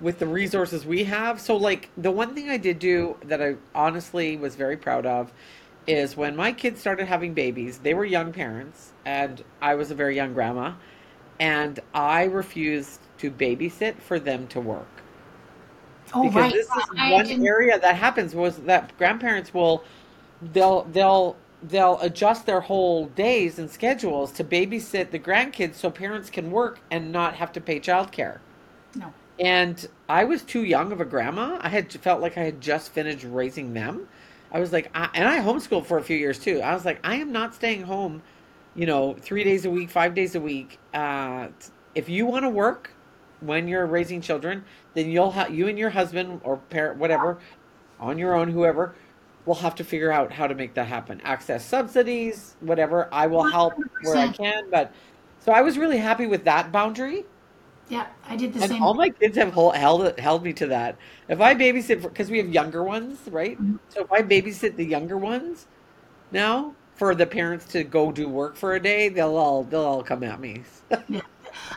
with 0.00 0.18
the 0.18 0.26
resources 0.26 0.86
we 0.86 1.04
have. 1.04 1.40
So 1.40 1.56
like 1.56 1.90
the 1.96 2.10
one 2.10 2.34
thing 2.34 2.48
I 2.48 2.56
did 2.56 2.78
do 2.78 3.16
that 3.24 3.42
I 3.42 3.56
honestly 3.74 4.36
was 4.36 4.54
very 4.54 4.76
proud 4.76 5.06
of 5.06 5.32
is 5.86 6.16
when 6.16 6.36
my 6.36 6.52
kids 6.52 6.80
started 6.80 7.06
having 7.06 7.34
babies, 7.34 7.78
they 7.78 7.94
were 7.94 8.04
young 8.04 8.32
parents 8.32 8.92
and 9.04 9.42
I 9.60 9.74
was 9.74 9.90
a 9.90 9.94
very 9.94 10.14
young 10.14 10.34
grandma 10.34 10.74
and 11.40 11.80
I 11.94 12.24
refused 12.24 13.00
to 13.18 13.30
babysit 13.30 13.96
for 14.00 14.20
them 14.20 14.46
to 14.48 14.60
work. 14.60 14.86
Oh, 16.14 16.22
because 16.24 16.42
right. 16.42 16.52
this 16.52 16.66
is 16.66 16.84
I 16.96 17.12
one 17.12 17.26
didn't- 17.26 17.46
area 17.46 17.78
that 17.78 17.96
happens 17.96 18.34
was 18.34 18.58
that 18.58 18.96
grandparents 18.98 19.52
will 19.52 19.82
they'll 20.52 20.84
they'll 20.84 21.36
they'll 21.62 21.98
adjust 22.00 22.46
their 22.46 22.60
whole 22.60 23.06
days 23.06 23.58
and 23.58 23.68
schedules 23.70 24.30
to 24.32 24.44
babysit 24.44 25.10
the 25.10 25.18
grandkids 25.18 25.74
so 25.74 25.90
parents 25.90 26.30
can 26.30 26.50
work 26.52 26.78
and 26.90 27.10
not 27.10 27.34
have 27.34 27.50
to 27.52 27.60
pay 27.60 27.80
childcare. 27.80 28.38
And 29.38 29.86
I 30.08 30.24
was 30.24 30.42
too 30.42 30.64
young 30.64 30.90
of 30.92 31.00
a 31.00 31.04
grandma. 31.04 31.58
I 31.60 31.68
had 31.68 31.92
felt 31.92 32.20
like 32.20 32.36
I 32.36 32.42
had 32.42 32.60
just 32.60 32.92
finished 32.92 33.24
raising 33.24 33.72
them. 33.74 34.08
I 34.50 34.60
was 34.60 34.72
like, 34.72 34.90
I, 34.94 35.08
and 35.14 35.28
I 35.28 35.40
homeschooled 35.40 35.86
for 35.86 35.98
a 35.98 36.02
few 36.02 36.16
years 36.16 36.38
too. 36.38 36.60
I 36.60 36.74
was 36.74 36.84
like, 36.84 37.00
I 37.04 37.16
am 37.16 37.32
not 37.32 37.54
staying 37.54 37.82
home, 37.82 38.22
you 38.74 38.86
know, 38.86 39.14
three 39.14 39.44
days 39.44 39.64
a 39.64 39.70
week, 39.70 39.90
five 39.90 40.14
days 40.14 40.34
a 40.34 40.40
week. 40.40 40.78
Uh, 40.94 41.48
if 41.94 42.08
you 42.08 42.26
want 42.26 42.44
to 42.44 42.48
work 42.48 42.90
when 43.40 43.68
you're 43.68 43.86
raising 43.86 44.20
children, 44.20 44.64
then 44.94 45.10
you'll 45.10 45.30
have 45.32 45.54
you 45.54 45.68
and 45.68 45.78
your 45.78 45.90
husband 45.90 46.40
or 46.42 46.56
parent, 46.56 46.98
whatever, 46.98 47.38
on 48.00 48.18
your 48.18 48.34
own, 48.34 48.50
whoever, 48.50 48.94
will 49.44 49.54
have 49.54 49.74
to 49.76 49.84
figure 49.84 50.10
out 50.10 50.32
how 50.32 50.46
to 50.46 50.54
make 50.54 50.74
that 50.74 50.86
happen. 50.86 51.20
Access 51.22 51.64
subsidies, 51.64 52.56
whatever. 52.60 53.08
I 53.12 53.26
will 53.26 53.44
help 53.44 53.74
where 54.02 54.16
I 54.16 54.28
can, 54.28 54.70
but 54.70 54.92
so 55.40 55.52
I 55.52 55.60
was 55.60 55.78
really 55.78 55.98
happy 55.98 56.26
with 56.26 56.44
that 56.44 56.72
boundary. 56.72 57.24
Yeah, 57.88 58.06
I 58.28 58.36
did 58.36 58.52
the 58.52 58.60
And 58.60 58.70
same. 58.70 58.82
all 58.82 58.94
my 58.94 59.08
kids 59.10 59.36
have 59.38 59.52
hol- 59.52 59.72
held 59.72 60.18
held 60.18 60.42
me 60.44 60.52
to 60.54 60.66
that. 60.68 60.98
If 61.28 61.40
I 61.40 61.54
babysit, 61.54 62.02
because 62.02 62.30
we 62.30 62.38
have 62.38 62.48
younger 62.48 62.84
ones, 62.84 63.20
right? 63.28 63.60
Mm-hmm. 63.60 63.76
So 63.88 64.02
if 64.02 64.12
I 64.12 64.22
babysit 64.22 64.76
the 64.76 64.84
younger 64.84 65.16
ones 65.18 65.66
now 66.32 66.76
for 66.94 67.14
the 67.14 67.26
parents 67.26 67.66
to 67.68 67.84
go 67.84 68.12
do 68.12 68.28
work 68.28 68.56
for 68.56 68.74
a 68.74 68.82
day, 68.82 69.08
they'll 69.10 69.36
all 69.36 69.64
they'll 69.64 69.82
all 69.84 70.04
come 70.04 70.24
at 70.24 70.40
me. 70.40 70.64
Yeah. 71.08 71.20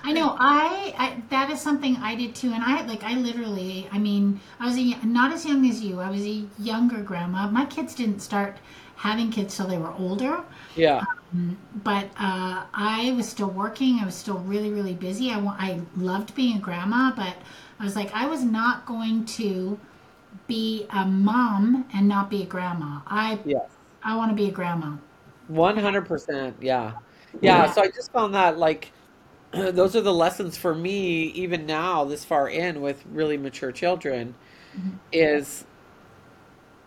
I 0.03 0.13
know. 0.13 0.35
I, 0.39 0.93
I 0.97 1.23
that 1.29 1.49
is 1.51 1.61
something 1.61 1.95
I 1.97 2.15
did 2.15 2.35
too, 2.35 2.51
and 2.53 2.63
I 2.63 2.85
like 2.85 3.03
I 3.03 3.15
literally. 3.15 3.87
I 3.91 3.99
mean, 3.99 4.41
I 4.59 4.65
was 4.67 4.77
a, 4.77 5.05
not 5.05 5.31
as 5.33 5.45
young 5.45 5.67
as 5.69 5.81
you. 5.83 5.99
I 5.99 6.09
was 6.09 6.21
a 6.25 6.47
younger 6.57 7.01
grandma. 7.03 7.49
My 7.49 7.65
kids 7.65 7.95
didn't 7.95 8.19
start 8.21 8.59
having 8.95 9.31
kids 9.31 9.55
till 9.57 9.67
they 9.67 9.77
were 9.77 9.93
older. 9.93 10.43
yeah, 10.75 10.97
um, 10.99 11.20
but 11.83 12.05
uh, 12.19 12.65
I 12.73 13.13
was 13.15 13.27
still 13.27 13.49
working. 13.49 13.99
I 14.01 14.05
was 14.05 14.15
still 14.15 14.39
really, 14.39 14.69
really 14.69 14.93
busy. 14.93 15.31
I, 15.31 15.39
I 15.39 15.81
loved 15.95 16.35
being 16.35 16.57
a 16.57 16.59
grandma, 16.59 17.13
but 17.15 17.35
I 17.79 17.83
was 17.83 17.95
like, 17.95 18.13
I 18.13 18.27
was 18.27 18.43
not 18.43 18.85
going 18.85 19.25
to 19.25 19.79
be 20.47 20.85
a 20.89 21.05
mom 21.05 21.85
and 21.93 22.07
not 22.07 22.29
be 22.29 22.43
a 22.43 22.45
grandma. 22.45 23.01
I 23.07 23.39
Yes. 23.45 23.69
I 24.03 24.15
want 24.17 24.31
to 24.31 24.35
be 24.35 24.49
a 24.49 24.51
grandma. 24.51 24.97
100%. 25.51 26.53
Yeah. 26.59 26.93
Yeah. 27.33 27.65
Yeah. 27.65 27.71
So 27.71 27.81
I 27.81 27.87
just 27.87 28.11
found 28.11 28.33
that 28.35 28.57
like 28.57 28.91
those 29.51 29.95
are 29.95 30.01
the 30.01 30.13
lessons 30.13 30.57
for 30.57 30.73
me, 30.73 31.23
even 31.27 31.65
now, 31.65 32.05
this 32.05 32.25
far 32.25 32.49
in 32.49 32.81
with 32.81 33.03
really 33.11 33.37
mature 33.37 33.71
children, 33.71 34.35
is 35.11 35.65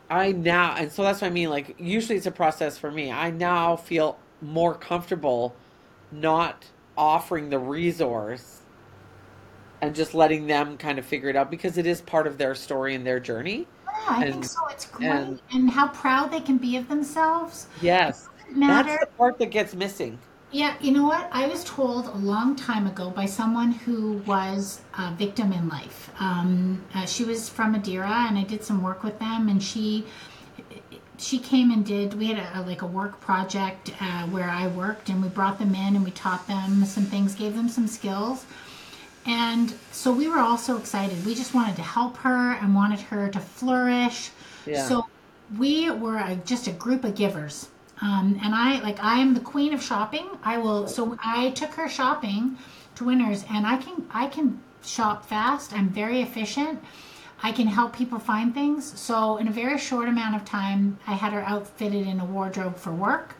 I 0.09 0.33
now, 0.33 0.75
and 0.77 0.91
so 0.91 1.03
that's 1.03 1.21
what 1.21 1.29
I 1.29 1.31
mean. 1.31 1.51
Like, 1.51 1.77
usually 1.79 2.17
it's 2.17 2.27
a 2.27 2.31
process 2.31 2.79
for 2.79 2.91
me. 2.91 3.11
I 3.11 3.31
now 3.31 3.77
feel 3.77 4.19
more 4.45 4.77
comfortable 4.79 5.63
not 6.11 6.73
offering 6.97 7.51
the 7.51 7.59
resource 7.59 8.67
and 9.81 9.95
just 9.95 10.15
letting 10.15 10.47
them 10.47 10.79
kind 10.79 10.99
of 10.99 11.07
figure 11.07 11.29
it 11.29 11.37
out 11.37 11.51
because 11.51 11.79
it 11.79 11.87
is 11.87 12.01
part 12.01 12.27
of 12.27 12.39
their 12.39 12.55
story 12.55 12.95
and 12.95 13.07
their 13.07 13.21
journey. 13.21 13.69
Yeah, 13.87 14.17
I 14.17 14.25
think 14.25 14.45
And, 14.45 14.45
so. 14.45 14.67
It's 14.71 14.87
great, 14.87 15.11
and 15.11 15.41
and 15.53 15.71
how 15.71 15.89
proud 15.89 16.31
they 16.31 16.41
can 16.41 16.59
be 16.59 16.77
of 16.77 16.89
themselves. 16.89 17.69
yes, 17.81 18.31
that's 18.67 18.97
the 18.97 19.07
part 19.19 19.39
that 19.39 19.51
gets 19.51 19.75
missing. 19.75 20.25
Yeah, 20.51 20.77
you 20.81 20.93
know 20.93 21.05
what? 21.05 21.29
I 21.33 21.49
was 21.49 21.65
told 21.65 22.07
a 22.07 22.17
long 22.17 22.55
time 22.55 22.87
ago 22.87 23.11
by 23.11 23.27
someone 23.27 23.73
who 23.73 24.19
was 24.27 24.81
a 24.97 25.13
victim 25.13 25.53
in 25.53 25.69
life. 25.69 26.11
Um, 26.21 26.85
uh, 26.95 27.07
she 27.07 27.25
was 27.25 27.49
from 27.49 27.73
Madeira, 27.73 28.27
and 28.29 28.39
I 28.39 28.45
did 28.45 28.63
some 28.63 28.81
work 28.83 29.03
with 29.03 29.19
them. 29.19 29.49
And 29.49 29.61
she 29.63 30.07
she 31.19 31.39
came 31.39 31.71
and 31.71 31.85
did. 31.85 32.15
We 32.15 32.27
had 32.27 32.39
a, 32.39 32.61
a 32.61 32.63
like 32.63 32.83
a 32.83 32.87
work 32.87 33.21
project 33.21 33.91
uh, 34.01 34.27
where 34.27 34.49
I 34.49 34.67
worked, 34.69 35.09
and 35.09 35.23
we 35.23 35.29
brought 35.29 35.59
them 35.59 35.75
in 35.75 35.97
and 35.97 36.05
we 36.05 36.11
taught 36.11 36.47
them 36.47 36.85
some 36.85 37.05
things, 37.05 37.35
gave 37.35 37.55
them 37.55 37.69
some 37.69 37.87
skills. 37.87 38.45
And 39.27 39.75
so 39.91 40.13
we 40.13 40.29
were 40.29 40.39
all 40.39 40.59
so 40.59 40.77
excited. 40.77 41.25
We 41.25 41.35
just 41.35 41.55
wanted 41.55 41.77
to 41.77 41.83
help 41.83 42.17
her 42.19 42.53
and 42.53 42.75
wanted 42.75 43.01
her 43.01 43.29
to 43.31 43.41
flourish. 43.41 44.31
Yeah. 44.67 44.87
So 44.87 45.07
we 45.59 45.91
were 45.91 46.19
a, 46.19 46.37
just 46.45 46.67
a 46.67 46.73
group 46.73 47.05
of 47.05 47.15
givers. 47.15 47.69
Um, 48.03 48.39
and 48.43 48.55
I 48.55 48.81
like 48.81 49.03
I 49.03 49.21
am 49.21 49.35
the 49.35 49.41
queen 49.41 49.73
of 49.73 49.83
shopping. 49.83 50.27
I 50.43 50.59
will. 50.59 50.89
So 50.89 51.17
I 51.25 51.51
took 51.51 51.71
her 51.75 51.89
shopping 51.89 52.59
to 52.97 53.05
Winners, 53.05 53.45
and 53.51 53.67
I 53.67 53.77
can 53.77 54.07
I 54.11 54.27
can 54.27 54.61
shop 54.83 55.25
fast. 55.27 55.73
I'm 55.73 55.89
very 55.89 56.21
efficient. 56.21 56.83
I 57.43 57.53
can 57.53 57.67
help 57.67 57.95
people 57.95 58.19
find 58.19 58.55
things. 58.55 58.99
So 58.99 59.37
in 59.37 59.49
a 59.49 59.53
very 59.53 59.79
short 59.79 60.09
amount 60.09 60.37
of 60.37 60.45
time, 60.45 60.99
I 61.07 61.15
had 61.15 61.33
her 61.33 61.43
outfitted 61.43 62.07
in 62.07 62.21
a 62.21 62.25
wardrobe 62.25 62.77
for 62.77 62.93
work. 62.93 63.35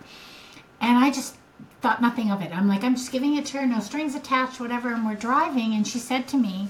And 0.81 0.99
I 0.99 1.11
just 1.11 1.37
thought 1.81 2.03
nothing 2.03 2.31
of 2.31 2.43
it. 2.43 2.55
I'm 2.55 2.69
like, 2.69 2.85
I'm 2.85 2.97
just 2.97 3.13
giving 3.13 3.37
it 3.37 3.47
to 3.47 3.59
her, 3.59 3.67
no 3.67 3.81
strings 3.81 4.15
attached, 4.15 4.61
whatever. 4.61 4.93
And 4.93 5.07
we're 5.07 5.15
driving, 5.15 5.75
and 5.75 5.87
she 5.87 5.99
said 5.99 6.27
to 6.29 6.37
me, 6.37 6.69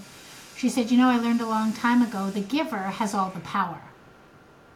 she 0.57 0.69
said, 0.69 0.91
You 0.91 0.99
know, 0.99 1.09
I 1.09 1.19
learned 1.19 1.41
a 1.41 1.47
long 1.47 1.73
time 1.73 2.03
ago 2.03 2.31
the 2.31 2.41
giver 2.41 2.77
has 2.79 3.15
all 3.15 3.31
the 3.31 3.41
power. 3.41 3.81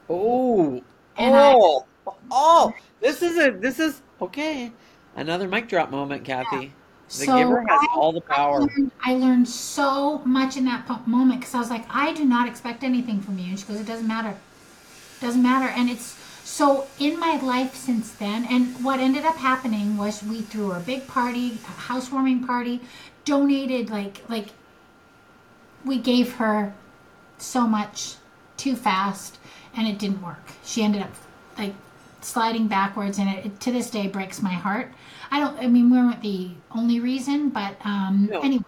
Oh, 0.09 0.83
And 1.17 1.37
I, 1.37 1.55
oh, 1.55 1.87
oh! 2.31 2.75
This 3.01 3.23
is 3.23 3.39
a 3.39 3.51
this 3.51 3.79
is 3.79 4.03
okay. 4.21 4.73
Another 5.15 5.49
mic 5.49 5.69
drop 5.69 5.91
moment, 5.91 6.25
Kathy. 6.25 6.73
The 7.09 7.25
giver 7.25 7.65
so 7.67 7.75
has 7.75 7.89
I, 7.91 7.95
all 7.95 8.13
the 8.13 8.23
I 8.29 8.47
learned, 8.47 8.91
I 9.03 9.15
learned 9.15 9.49
so 9.49 10.19
much 10.19 10.57
in 10.57 10.67
that 10.67 10.87
moment 11.07 11.41
because 11.41 11.55
I 11.55 11.59
was 11.59 11.71
like, 11.71 11.87
I 11.89 12.13
do 12.13 12.25
not 12.25 12.49
expect 12.49 12.85
anything 12.85 13.21
from 13.21 13.39
you. 13.39 13.51
And 13.51 13.59
she 13.59 13.67
goes, 13.67 13.81
It 13.81 13.87
doesn't 13.87 14.07
matter. 14.07 14.31
It 14.31 15.21
Doesn't 15.21 15.43
matter. 15.43 15.69
And 15.69 15.89
it's 15.89 16.19
so 16.45 16.87
in 16.99 17.19
my 17.19 17.41
life 17.41 17.75
since 17.75 18.13
then. 18.13 18.45
And 18.51 18.85
what 18.85 19.01
ended 19.01 19.25
up 19.25 19.37
happening 19.37 19.97
was 19.97 20.23
we 20.23 20.43
threw 20.43 20.73
a 20.73 20.81
big 20.81 21.07
party, 21.07 21.59
a 21.65 21.81
housewarming 21.81 22.47
party, 22.47 22.81
donated 23.25 23.91
like 23.91 24.23
like 24.29 24.49
we 25.85 25.99
gave 25.99 26.35
her 26.35 26.75
so 27.39 27.67
much 27.67 28.17
too 28.57 28.77
fast 28.77 29.39
and 29.75 29.87
it 29.87 29.99
didn't 29.99 30.23
work. 30.23 30.53
She 30.65 30.83
ended 30.83 31.03
up 31.03 31.13
like 31.57 31.75
sliding 32.25 32.69
backwards 32.69 33.19
and 33.19 33.29
it, 33.29 33.47
it 33.47 33.61
to 33.61 33.73
this 33.73 33.91
day 33.91 34.07
breaks 34.09 34.43
my 34.43 34.53
heart. 34.53 34.93
I 35.31 35.41
don't 35.41 35.59
I 35.59 35.67
mean 35.69 35.91
we 35.91 35.99
weren't 35.99 36.23
the 36.23 36.51
only 36.71 37.01
reason, 37.01 37.51
but 37.51 37.77
um 37.85 38.29
No. 38.31 38.41
anyway, 38.41 38.65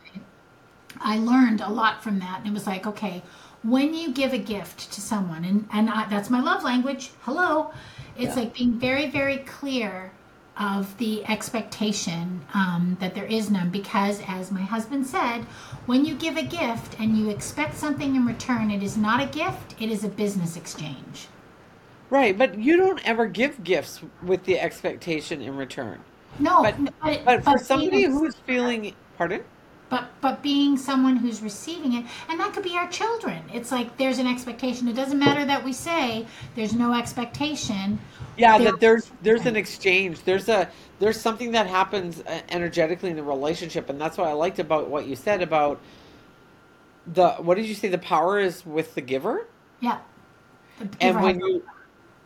I 1.00 1.18
learned 1.18 1.60
a 1.60 1.68
lot 1.70 2.02
from 2.02 2.18
that 2.20 2.38
and 2.40 2.48
it 2.48 2.52
was 2.54 2.66
like, 2.66 2.86
okay, 2.86 3.22
when 3.62 3.94
you 3.94 4.12
give 4.12 4.32
a 4.32 4.38
gift 4.38 4.92
to 4.92 5.00
someone 5.00 5.44
and 5.44 5.68
and 5.72 5.90
I, 5.90 6.08
that's 6.08 6.30
my 6.30 6.40
love 6.40 6.62
language. 6.64 7.10
Hello. 7.22 7.72
It's 8.16 8.36
Yeah. 8.36 8.42
like 8.42 8.54
being 8.54 8.78
very 8.78 9.08
very 9.10 9.38
clear 9.38 10.12
of 10.58 10.96
the 10.98 11.24
expectation 11.26 12.42
um, 12.54 12.96
that 13.00 13.14
there 13.14 13.24
is 13.24 13.50
none 13.50 13.70
because 13.70 14.20
as 14.28 14.50
my 14.50 14.60
husband 14.60 15.06
said 15.06 15.42
when 15.86 16.04
you 16.04 16.14
give 16.14 16.36
a 16.36 16.42
gift 16.42 16.96
and 17.00 17.16
you 17.16 17.30
expect 17.30 17.76
something 17.76 18.16
in 18.16 18.26
return 18.26 18.70
it 18.70 18.82
is 18.82 18.96
not 18.96 19.22
a 19.22 19.26
gift 19.26 19.74
it 19.80 19.90
is 19.90 20.04
a 20.04 20.08
business 20.08 20.56
exchange 20.56 21.28
Right, 22.10 22.36
but 22.36 22.58
you 22.58 22.76
don't 22.76 23.00
ever 23.08 23.26
give 23.26 23.62
gifts 23.64 24.02
with 24.22 24.44
the 24.44 24.58
expectation 24.60 25.40
in 25.42 25.56
return. 25.56 26.04
no 26.38 26.62
But 26.62 26.76
but, 27.02 27.24
but 27.24 27.44
for 27.44 27.56
but 27.56 27.66
somebody 27.66 28.04
who's 28.04 28.34
feeling, 28.36 28.94
pardon? 29.16 29.44
but 29.88 30.08
but 30.20 30.42
being 30.42 30.76
someone 30.76 31.16
who's 31.16 31.42
receiving 31.42 31.94
it 31.94 32.06
and 32.28 32.38
that 32.40 32.52
could 32.52 32.62
be 32.62 32.76
our 32.76 32.88
children 32.88 33.42
it's 33.52 33.72
like 33.72 33.96
there's 33.96 34.18
an 34.18 34.26
expectation 34.26 34.88
it 34.88 34.94
doesn't 34.94 35.18
matter 35.18 35.44
that 35.44 35.64
we 35.64 35.72
say 35.72 36.26
there's 36.54 36.74
no 36.74 36.94
expectation 36.94 37.98
Yeah, 38.36 38.58
there 38.58 38.72
that 38.72 38.80
there's 38.80 39.10
there's 39.22 39.46
an 39.46 39.56
exchange. 39.56 40.22
There's 40.24 40.48
a 40.48 40.70
there's 40.98 41.20
something 41.20 41.52
that 41.52 41.66
happens 41.66 42.20
uh, 42.20 42.40
energetically 42.48 43.10
in 43.10 43.16
the 43.16 43.22
relationship, 43.22 43.90
and 43.90 44.00
that's 44.00 44.16
what 44.18 44.28
I 44.28 44.32
liked 44.32 44.58
about 44.58 44.88
what 44.88 45.06
you 45.06 45.16
said 45.16 45.42
about 45.42 45.80
the 47.06 47.32
what 47.34 47.56
did 47.56 47.66
you 47.66 47.74
say? 47.74 47.88
The 47.88 47.98
power 47.98 48.38
is 48.38 48.64
with 48.64 48.94
the 48.94 49.00
giver, 49.00 49.46
yeah 49.80 49.98
and 51.00 51.20
when 51.20 51.40
you 51.40 51.62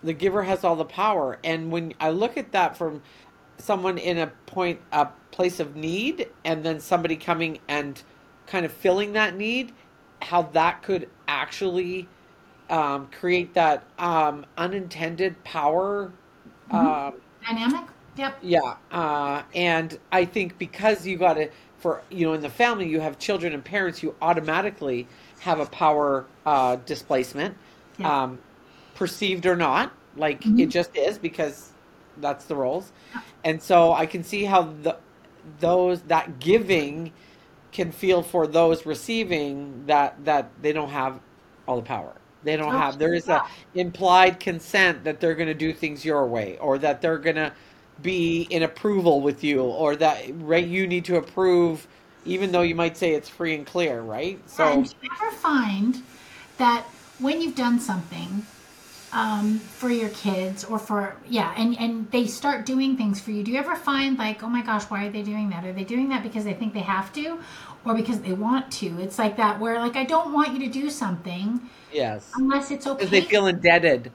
the 0.04 0.12
giver 0.12 0.42
has 0.42 0.62
all 0.62 0.76
the 0.76 0.84
power. 0.84 1.38
And 1.42 1.72
when 1.72 1.94
I 1.98 2.10
look 2.10 2.36
at 2.36 2.52
that 2.52 2.76
from 2.76 3.02
someone 3.58 3.98
in 3.98 4.18
a 4.18 4.26
point 4.46 4.80
a 4.92 5.08
place 5.30 5.58
of 5.58 5.74
need, 5.74 6.28
and 6.44 6.62
then 6.64 6.78
somebody 6.78 7.16
coming 7.16 7.58
and 7.68 8.00
kind 8.46 8.64
of 8.64 8.72
filling 8.72 9.14
that 9.14 9.36
need, 9.36 9.72
how 10.22 10.42
that 10.42 10.82
could 10.82 11.08
actually 11.26 12.06
um, 12.70 13.08
create 13.18 13.54
that 13.54 13.84
um, 13.98 14.44
unintended 14.56 15.42
power. 15.44 16.12
Um, 16.70 17.14
dynamic 17.44 17.84
yep 18.16 18.38
Yeah, 18.42 18.76
uh, 18.90 19.42
and 19.54 19.98
I 20.12 20.24
think 20.24 20.58
because 20.58 21.06
you 21.06 21.16
got 21.16 21.34
to, 21.34 21.50
for 21.78 22.02
you 22.10 22.26
know, 22.26 22.34
in 22.34 22.40
the 22.42 22.50
family, 22.50 22.88
you 22.88 23.00
have 23.00 23.18
children 23.18 23.52
and 23.52 23.64
parents, 23.64 24.02
you 24.02 24.14
automatically 24.22 25.06
have 25.40 25.60
a 25.60 25.66
power 25.66 26.26
uh, 26.46 26.76
displacement, 26.86 27.56
yeah 27.98 28.24
um, 28.24 28.38
perceived 28.94 29.46
or 29.46 29.56
not. 29.56 29.92
Like 30.16 30.42
Mhm. 30.42 30.60
it 30.60 30.66
just 30.66 30.96
is 30.96 31.18
because 31.18 31.70
that's 32.18 32.44
the 32.44 32.54
roles, 32.54 32.92
and 33.44 33.60
so 33.60 33.92
I 33.92 34.06
can 34.06 34.22
see 34.22 34.44
how 34.44 34.62
the 34.62 34.96
those 35.60 36.02
that 36.02 36.38
giving 36.40 37.12
can 37.72 37.90
feel 37.90 38.22
for 38.22 38.46
those 38.46 38.86
receiving 38.86 39.86
that 39.86 40.24
that 40.24 40.50
they 40.62 40.72
don't 40.72 40.90
have 40.90 41.20
all 41.66 41.76
the 41.76 41.82
power. 41.82 42.12
They 42.44 42.56
don't 42.56 42.74
oh 42.74 42.78
have. 42.78 42.98
There 42.98 43.14
is 43.14 43.28
a 43.28 43.42
implied 43.74 44.38
consent 44.38 45.04
that 45.04 45.20
they're 45.20 45.34
going 45.34 45.48
to 45.48 45.54
do 45.54 45.72
things 45.72 46.04
your 46.04 46.26
way, 46.26 46.58
or 46.58 46.78
that 46.78 47.00
they're 47.00 47.18
going 47.18 47.36
to 47.36 47.52
be 48.02 48.42
in 48.42 48.62
approval 48.62 49.20
with 49.20 49.42
you, 49.44 49.62
or 49.62 49.96
that 49.96 50.24
right 50.34 50.66
you 50.66 50.86
need 50.86 51.04
to 51.06 51.16
approve, 51.16 51.86
even 52.24 52.52
though 52.52 52.62
you 52.62 52.74
might 52.74 52.96
say 52.96 53.14
it's 53.14 53.28
free 53.28 53.54
and 53.54 53.66
clear, 53.66 54.00
right? 54.02 54.38
So 54.48 54.64
And 54.66 54.86
you 54.86 55.10
ever 55.20 55.30
find 55.36 56.02
that 56.58 56.84
when 57.18 57.40
you've 57.40 57.56
done 57.56 57.80
something 57.80 58.46
um, 59.14 59.58
for 59.60 59.88
your 59.88 60.08
kids 60.10 60.64
or 60.64 60.78
for 60.78 61.16
yeah, 61.28 61.54
and 61.56 61.78
and 61.78 62.10
they 62.10 62.26
start 62.26 62.66
doing 62.66 62.96
things 62.96 63.20
for 63.20 63.30
you, 63.30 63.42
do 63.44 63.52
you 63.52 63.58
ever 63.58 63.76
find 63.76 64.18
like, 64.18 64.42
oh 64.42 64.48
my 64.48 64.62
gosh, 64.62 64.84
why 64.84 65.06
are 65.06 65.10
they 65.10 65.22
doing 65.22 65.50
that? 65.50 65.64
Are 65.64 65.72
they 65.72 65.84
doing 65.84 66.08
that 66.08 66.22
because 66.22 66.44
they 66.44 66.52
think 66.52 66.74
they 66.74 66.80
have 66.80 67.12
to, 67.14 67.38
or 67.84 67.94
because 67.94 68.20
they 68.20 68.32
want 68.32 68.70
to? 68.72 69.00
It's 69.00 69.18
like 69.18 69.36
that 69.36 69.60
where 69.60 69.78
like 69.78 69.96
I 69.96 70.04
don't 70.04 70.32
want 70.32 70.52
you 70.52 70.58
to 70.66 70.68
do 70.68 70.90
something 70.90 71.60
yes, 71.92 72.30
unless 72.34 72.70
it's 72.70 72.86
okay 72.86 72.98
because 72.98 73.10
they 73.10 73.22
feel 73.22 73.46
indebted. 73.46 74.10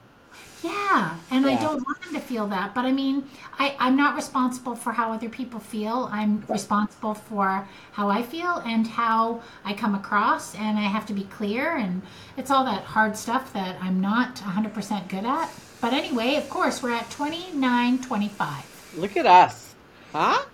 Yeah, 0.62 1.16
and 1.30 1.46
I 1.46 1.54
don't 1.60 1.84
want 1.86 2.02
them 2.02 2.14
to 2.14 2.20
feel 2.20 2.46
that. 2.48 2.74
But 2.74 2.84
I 2.84 2.92
mean, 2.92 3.24
I, 3.58 3.74
I'm 3.78 3.96
not 3.96 4.14
responsible 4.14 4.74
for 4.74 4.92
how 4.92 5.12
other 5.12 5.28
people 5.28 5.58
feel. 5.58 6.08
I'm 6.12 6.44
responsible 6.48 7.14
for 7.14 7.66
how 7.92 8.08
I 8.10 8.22
feel 8.22 8.56
and 8.66 8.86
how 8.86 9.42
I 9.64 9.72
come 9.72 9.94
across, 9.94 10.54
and 10.54 10.78
I 10.78 10.82
have 10.82 11.06
to 11.06 11.14
be 11.14 11.24
clear. 11.24 11.76
And 11.76 12.02
it's 12.36 12.50
all 12.50 12.64
that 12.64 12.84
hard 12.84 13.16
stuff 13.16 13.52
that 13.54 13.80
I'm 13.80 14.00
not 14.00 14.36
100% 14.36 15.08
good 15.08 15.24
at. 15.24 15.50
But 15.80 15.94
anyway, 15.94 16.36
of 16.36 16.48
course, 16.50 16.82
we're 16.82 16.92
at 16.92 17.08
29.25. 17.10 18.98
look 18.98 19.16
at 19.16 19.26
us, 19.26 19.74
huh? 20.12 20.44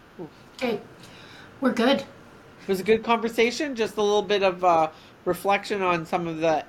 Okay, 0.56 0.80
we're 1.60 1.72
good. 1.72 2.00
It 2.00 2.68
was 2.68 2.80
a 2.80 2.84
good 2.84 3.02
conversation. 3.02 3.74
Just 3.74 3.96
a 3.96 4.02
little 4.02 4.22
bit 4.22 4.42
of 4.42 4.64
uh, 4.64 4.90
reflection 5.24 5.82
on 5.82 6.06
some 6.06 6.28
of 6.28 6.38
the, 6.38 6.64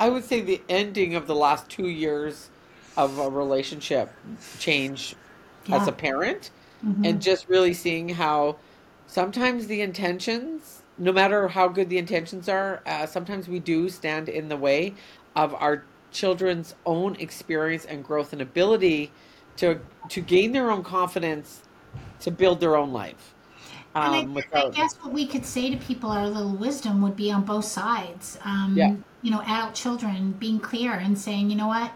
I 0.00 0.08
would 0.08 0.24
say, 0.24 0.40
the 0.40 0.60
ending 0.68 1.14
of 1.14 1.26
the 1.26 1.34
last 1.34 1.68
two 1.68 1.88
years 1.88 2.50
of 2.96 3.18
a 3.18 3.28
relationship 3.30 4.10
change 4.58 5.14
as 5.70 5.86
a 5.88 5.92
parent 5.92 6.50
Mhm. 6.84 7.04
and 7.04 7.22
just 7.22 7.48
really 7.48 7.74
seeing 7.74 8.08
how 8.10 8.56
sometimes 9.06 9.66
the 9.66 9.80
intentions, 9.80 10.82
no 10.98 11.12
matter 11.12 11.48
how 11.48 11.68
good 11.68 11.88
the 11.88 11.98
intentions 11.98 12.48
are, 12.48 12.82
uh, 12.86 13.06
sometimes 13.06 13.48
we 13.48 13.58
do 13.58 13.88
stand 13.88 14.28
in 14.28 14.48
the 14.48 14.56
way 14.56 14.94
of 15.34 15.54
our 15.54 15.84
children's 16.12 16.74
own 16.86 17.16
experience 17.16 17.84
and 17.84 18.04
growth 18.04 18.32
and 18.32 18.40
ability 18.40 19.10
to 19.56 19.80
to 20.08 20.20
gain 20.20 20.52
their 20.52 20.70
own 20.70 20.82
confidence 20.84 21.62
to 22.20 22.30
build 22.30 22.60
their 22.60 22.76
own 22.76 22.92
life. 22.92 23.34
And 24.00 24.14
I, 24.14 24.20
Um, 24.20 24.38
I 24.52 24.70
guess 24.70 24.94
what 25.02 25.12
we 25.12 25.26
could 25.26 25.44
say 25.46 25.70
to 25.70 25.76
people, 25.76 26.10
our 26.10 26.28
little 26.28 26.52
wisdom 26.54 27.00
would 27.02 27.16
be 27.16 27.32
on 27.32 27.44
both 27.44 27.64
sides. 27.64 28.38
Um, 28.44 28.74
Yeah. 28.76 28.94
You 29.22 29.32
know, 29.32 29.40
adult 29.42 29.74
children 29.74 30.32
being 30.38 30.60
clear 30.60 30.92
and 30.92 31.18
saying, 31.18 31.50
you 31.50 31.56
know 31.56 31.66
what, 31.66 31.90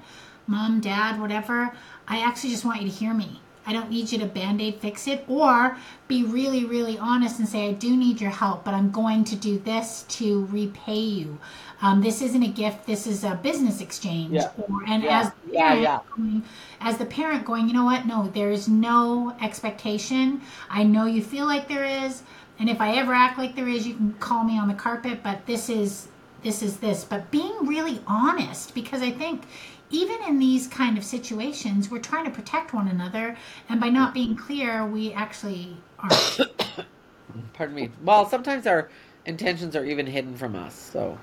mom, 0.51 0.81
dad, 0.81 1.21
whatever, 1.21 1.73
I 2.09 2.21
actually 2.21 2.51
just 2.51 2.65
want 2.65 2.83
you 2.83 2.89
to 2.89 2.95
hear 2.95 3.15
me. 3.15 3.41
I 3.67 3.73
don't 3.73 3.91
need 3.91 4.11
you 4.11 4.19
to 4.19 4.27
band 4.27 4.61
aid 4.61 4.77
fix 4.81 5.07
it. 5.07 5.25
Or 5.29 5.77
be 6.09 6.25
really, 6.25 6.65
really 6.65 6.99
honest 6.99 7.39
and 7.39 7.49
say, 7.49 7.69
I 7.69 7.73
do 7.73 7.97
need 7.97 8.21
your 8.21 8.31
help, 8.31 8.65
but 8.65 8.75
I'm 8.75 8.91
going 8.91 9.23
to 9.25 9.37
do 9.37 9.59
this 9.59 10.05
to 10.09 10.47
repay 10.47 10.99
you. 10.99 11.39
Um, 11.83 12.03
this 12.03 12.21
isn't 12.21 12.43
a 12.43 12.49
gift, 12.49 12.87
this 12.87 13.07
is 13.07 13.23
a 13.23 13.37
business 13.43 13.81
exchange. 13.81 14.33
Yeah. 14.33 14.51
Or, 14.69 14.83
and 14.89 15.03
Yeah. 15.05 15.21
as 15.21 15.31
the 15.47 15.53
Yeah, 15.53 15.61
parent 15.69 15.83
yeah. 15.83 15.99
going- 16.17 16.43
as 16.81 16.97
the 16.99 17.05
parent 17.07 17.45
going, 17.45 17.69
you 17.69 17.75
know 17.75 17.85
what? 17.85 18.07
No, 18.07 18.27
there 18.35 18.51
is 18.51 18.67
no 18.69 19.35
expectation. 19.41 20.41
I 20.69 20.83
know 20.83 21.05
you 21.07 21.23
feel 21.23 21.47
like 21.47 21.69
there 21.69 21.85
is, 21.85 22.23
and 22.59 22.69
if 22.69 22.81
I 22.81 22.97
ever 22.97 23.15
act 23.15 23.39
like 23.39 23.55
there 23.55 23.69
is, 23.69 23.87
you 23.87 23.95
can 23.95 24.15
call 24.15 24.43
me 24.45 24.59
on 24.59 24.69
the 24.69 24.75
carpet. 24.75 25.23
But 25.23 25.47
this 25.47 25.69
is 25.69 26.09
this 26.43 26.63
is 26.63 26.79
this. 26.79 27.05
But 27.05 27.31
being 27.31 27.55
really 27.67 28.01
honest, 28.07 28.75
because 28.75 29.03
I 29.03 29.11
think 29.11 29.43
even 29.91 30.23
in 30.29 30.39
these 30.39 30.69
kind 30.69 30.97
of 30.97 31.05
situations, 31.05 31.91
we're 31.91 31.99
trying 31.99 32.25
to 32.25 32.31
protect 32.31 32.73
one 32.73 32.89
another, 32.89 33.37
and 33.69 33.81
by 33.81 33.89
not 33.89 34.15
being 34.15 34.37
clear, 34.37 34.87
we 34.87 35.13
actually 35.13 35.77
aren't. 35.99 36.41
pardon 37.53 37.75
me. 37.75 37.91
Well, 38.05 38.27
sometimes 38.29 38.67
our 38.67 38.89
intentions 39.27 39.77
are 39.77 39.85
even 39.85 40.07
hidden 40.07 40.37
from 40.37 40.55
us. 40.55 40.75
So 40.75 41.19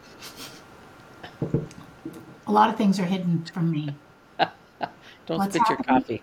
A 2.48 2.52
lot 2.52 2.70
of 2.70 2.78
things 2.78 3.00
are 3.00 3.06
hidden 3.06 3.46
from 3.54 3.72
me. 3.72 3.96
don't 4.40 5.38
What's 5.38 5.56
spit 5.56 5.70
your 5.70 5.78
coffee. 5.80 6.22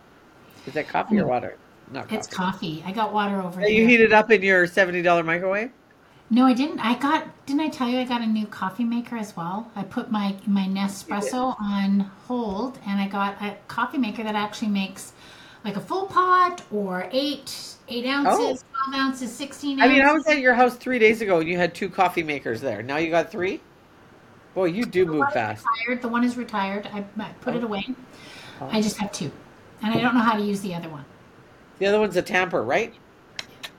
Is 0.66 0.74
that 0.74 0.88
coffee 0.88 1.18
or 1.18 1.24
mm. 1.24 1.28
water? 1.28 1.56
Not 1.92 2.04
coffee. 2.04 2.16
It's 2.16 2.26
coffee. 2.26 2.82
I 2.86 2.92
got 2.92 3.12
water 3.12 3.40
over 3.40 3.60
there. 3.60 3.68
You 3.68 3.80
here. 3.80 3.88
heat 3.88 4.00
it 4.00 4.12
up 4.12 4.30
in 4.30 4.42
your 4.42 4.66
seventy 4.66 5.02
dollar 5.02 5.22
microwave. 5.22 5.70
No, 6.30 6.46
I 6.46 6.54
didn't. 6.54 6.80
I 6.80 6.98
got. 6.98 7.26
Didn't 7.46 7.60
I 7.60 7.68
tell 7.68 7.88
you 7.88 7.98
I 7.98 8.04
got 8.04 8.22
a 8.22 8.26
new 8.26 8.46
coffee 8.46 8.84
maker 8.84 9.16
as 9.16 9.36
well? 9.36 9.70
I 9.76 9.82
put 9.82 10.10
my 10.10 10.34
my 10.46 10.62
Nespresso 10.66 11.54
on 11.60 12.00
hold, 12.26 12.78
and 12.86 13.00
I 13.00 13.06
got 13.08 13.40
a 13.42 13.56
coffee 13.68 13.98
maker 13.98 14.22
that 14.24 14.34
actually 14.34 14.68
makes 14.68 15.12
like 15.64 15.76
a 15.76 15.80
full 15.80 16.06
pot 16.06 16.62
or 16.72 17.08
eight 17.12 17.76
eight 17.88 18.06
ounces, 18.06 18.64
oh. 18.64 18.88
twelve 18.90 19.06
ounces, 19.06 19.30
sixteen 19.32 19.78
Oh. 19.80 19.82
I 19.82 19.86
ounces. 19.86 19.98
mean, 19.98 20.08
I 20.08 20.12
was 20.12 20.26
at 20.26 20.38
your 20.38 20.54
house 20.54 20.76
three 20.76 20.98
days 20.98 21.20
ago 21.20 21.40
and 21.40 21.48
you 21.48 21.58
had 21.58 21.74
two 21.74 21.88
coffee 21.90 22.22
makers 22.22 22.60
there. 22.60 22.82
Now 22.82 22.96
you 22.96 23.10
got 23.10 23.30
three? 23.30 23.60
Boy, 24.54 24.66
you 24.66 24.84
do 24.86 25.04
The 25.04 25.12
move 25.12 25.32
fast. 25.32 25.64
Retired. 25.66 26.02
The 26.02 26.08
one 26.08 26.24
is 26.24 26.36
retired. 26.36 26.88
I, 26.92 27.04
I 27.18 27.32
put 27.42 27.54
it 27.54 27.62
Oh. 27.62 27.66
away. 27.66 27.86
Oh. 28.60 28.68
I 28.72 28.80
just 28.80 28.96
have 28.96 29.12
two, 29.12 29.30
and 29.82 29.92
I 29.94 30.00
don't 30.00 30.14
know 30.14 30.20
how 30.20 30.36
to 30.36 30.42
use 30.42 30.60
the 30.62 30.74
other 30.74 30.88
one. 30.88 31.04
The 31.78 31.86
other 31.86 32.00
one's 32.00 32.16
a 32.16 32.22
tamper, 32.22 32.62
right? 32.62 32.94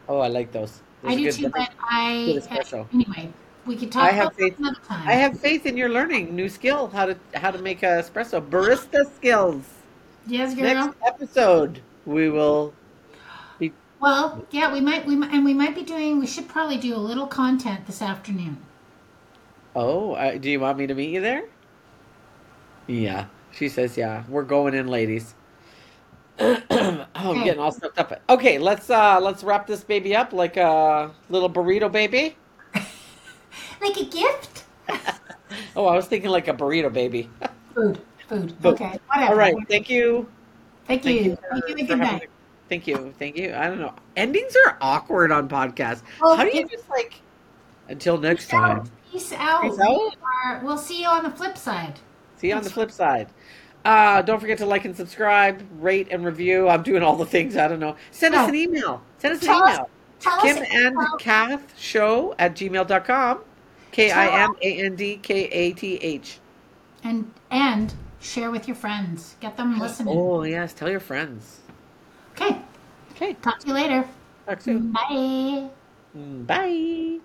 Oh, 0.08 0.20
I 0.20 0.28
like 0.28 0.52
those. 0.52 0.82
Those 1.06 1.14
I 1.14 1.16
do 1.16 1.32
too, 1.32 1.50
but 1.50 1.70
I 1.80 2.42
anyway. 2.94 3.32
We 3.66 3.76
could 3.76 3.92
talk 3.92 4.04
I 4.04 4.12
have 4.12 4.28
about 4.28 4.36
faith- 4.36 4.60
another 4.60 4.80
time. 4.88 5.08
I 5.08 5.14
have 5.14 5.40
faith 5.40 5.66
in 5.66 5.76
your 5.76 5.90
learning 5.90 6.36
new 6.36 6.50
skill 6.50 6.88
how 6.88 7.06
to 7.08 7.18
how 7.34 7.52
to 7.52 7.58
make 7.60 7.82
a 7.84 8.02
espresso 8.02 8.40
barista 8.42 9.06
skills. 9.16 9.64
yes, 10.28 10.54
girl. 10.54 10.66
Next 10.66 10.98
episode 11.06 11.82
we 12.06 12.30
will 12.30 12.74
be 13.58 13.72
Well, 14.00 14.46
yeah, 14.52 14.72
we 14.72 14.82
might, 14.82 15.06
we 15.06 15.16
might, 15.16 15.32
and 15.34 15.44
we 15.44 15.54
might 15.54 15.74
be 15.74 15.82
doing. 15.84 16.20
We 16.20 16.28
should 16.28 16.48
probably 16.48 16.78
do 16.78 16.96
a 16.96 17.02
little 17.02 17.28
content 17.28 17.88
this 17.88 18.02
afternoon. 18.02 18.58
Oh, 19.76 20.14
uh, 20.14 20.38
do 20.38 20.50
you 20.50 20.60
want 20.60 20.78
me 20.78 20.88
to 20.88 20.94
meet 20.94 21.10
you 21.10 21.22
there? 21.22 21.46
Yeah, 22.88 23.26
she 23.52 23.68
says 23.70 23.98
yeah. 23.98 24.24
We're 24.30 24.44
going 24.44 24.74
in, 24.76 24.88
ladies. 24.88 25.34
oh, 26.40 27.06
I'm 27.16 27.44
getting 27.44 27.60
all 27.62 27.72
stuffed 27.72 27.98
up. 27.98 28.22
Okay, 28.30 28.58
let's 28.58 28.90
uh 28.90 29.20
let's 29.22 29.44
wrap 29.44 29.66
this 29.68 29.84
baby 29.84 30.16
up 30.16 30.34
like 30.34 30.58
a 30.58 31.12
little 31.30 31.50
burrito 31.50 31.92
baby. 31.92 32.38
Like 33.82 33.98
a 33.98 34.06
gift? 34.06 34.64
Oh, 35.78 35.86
I 35.86 35.96
was 35.96 36.08
thinking 36.08 36.30
like 36.32 36.48
a 36.48 36.54
burrito 36.54 36.92
baby. 36.92 37.30
Food. 37.76 38.02
Food. 38.28 38.52
Food. 38.62 38.66
Okay. 38.66 39.00
Whatever. 39.08 39.32
All 39.32 39.38
right, 39.38 39.56
thank 39.70 39.90
you. 39.90 40.28
Thank 40.88 41.04
Thank 41.04 41.22
you. 41.24 41.32
you. 41.32 41.38
Thank 41.52 41.68
you. 41.70 41.76
Good 41.76 42.00
having 42.00 42.00
night. 42.20 42.30
Thank 42.70 42.88
you. 42.88 43.14
Thank 43.20 43.38
you. 43.38 43.54
I 43.54 43.68
don't 43.68 43.80
know. 43.80 43.94
Endings 44.18 44.56
are 44.66 44.78
awkward 44.82 45.32
on 45.32 45.48
podcasts. 45.48 46.02
Well, 46.22 46.36
How 46.36 46.44
do 46.44 46.56
you 46.58 46.68
just 46.68 46.90
like 46.90 47.22
until 47.90 48.18
next 48.18 48.46
Peace 48.46 48.54
out. 48.54 48.60
time? 48.68 48.92
Peace 49.12 49.34
out. 49.34 49.62
Peace 49.62 49.80
out. 49.80 49.88
We 49.90 50.18
are- 50.46 50.62
We'll 50.64 50.78
see 50.78 51.02
you 51.02 51.08
on 51.08 51.24
the 51.24 51.32
flip 51.32 51.58
side. 51.58 52.00
See 52.38 52.50
you 52.50 52.56
on 52.56 52.64
the 52.64 52.70
flip 52.70 52.92
side. 52.92 53.28
Uh, 53.86 54.22
don't 54.24 54.40
forget 54.40 54.58
to 54.58 54.66
like 54.66 54.84
and 54.86 54.96
subscribe, 54.98 55.64
rate 55.80 56.08
and 56.12 56.26
review. 56.26 56.68
I'm 56.68 56.82
doing 56.84 57.04
all 57.04 57.16
the 57.16 57.26
things. 57.26 57.56
I 57.56 57.68
don't 57.68 57.80
know. 57.80 57.96
Send 58.12 58.34
us 58.36 58.46
Oh. 58.46 58.50
an 58.50 58.56
email. 58.56 59.02
Send 59.20 59.36
us 59.36 59.42
an 59.42 59.48
Tell 59.48 59.64
us- 59.64 59.76
email. 59.76 59.90
Tell 60.20 60.42
Kim 60.42 60.58
us. 60.58 60.68
and 60.72 60.98
Kath 61.20 61.80
show 61.80 62.34
at 62.40 62.56
gmail.com. 62.56 63.40
K 63.92 64.12
I 64.12 64.44
M 64.44 64.56
A 64.62 64.84
N 64.86 64.96
D 64.96 65.18
K 65.18 65.44
A 65.46 65.72
T 65.74 65.96
H. 65.98 66.40
and 67.04 67.32
and 67.52 67.94
share 68.20 68.50
with 68.50 68.68
your 68.68 68.76
friends. 68.76 69.36
Get 69.40 69.56
them 69.56 69.78
listening. 69.80 70.18
Oh, 70.18 70.44
yes. 70.44 70.74
Tell 70.74 70.90
your 70.90 71.00
friends. 71.00 71.60
Okay. 72.32 72.58
Okay. 73.12 73.34
Talk 73.44 73.60
to 73.60 73.68
you 73.68 73.74
later. 73.74 74.04
Talk 74.48 74.62
soon. 74.62 74.92
Bye. 74.92 75.70
Bye. 76.16 77.20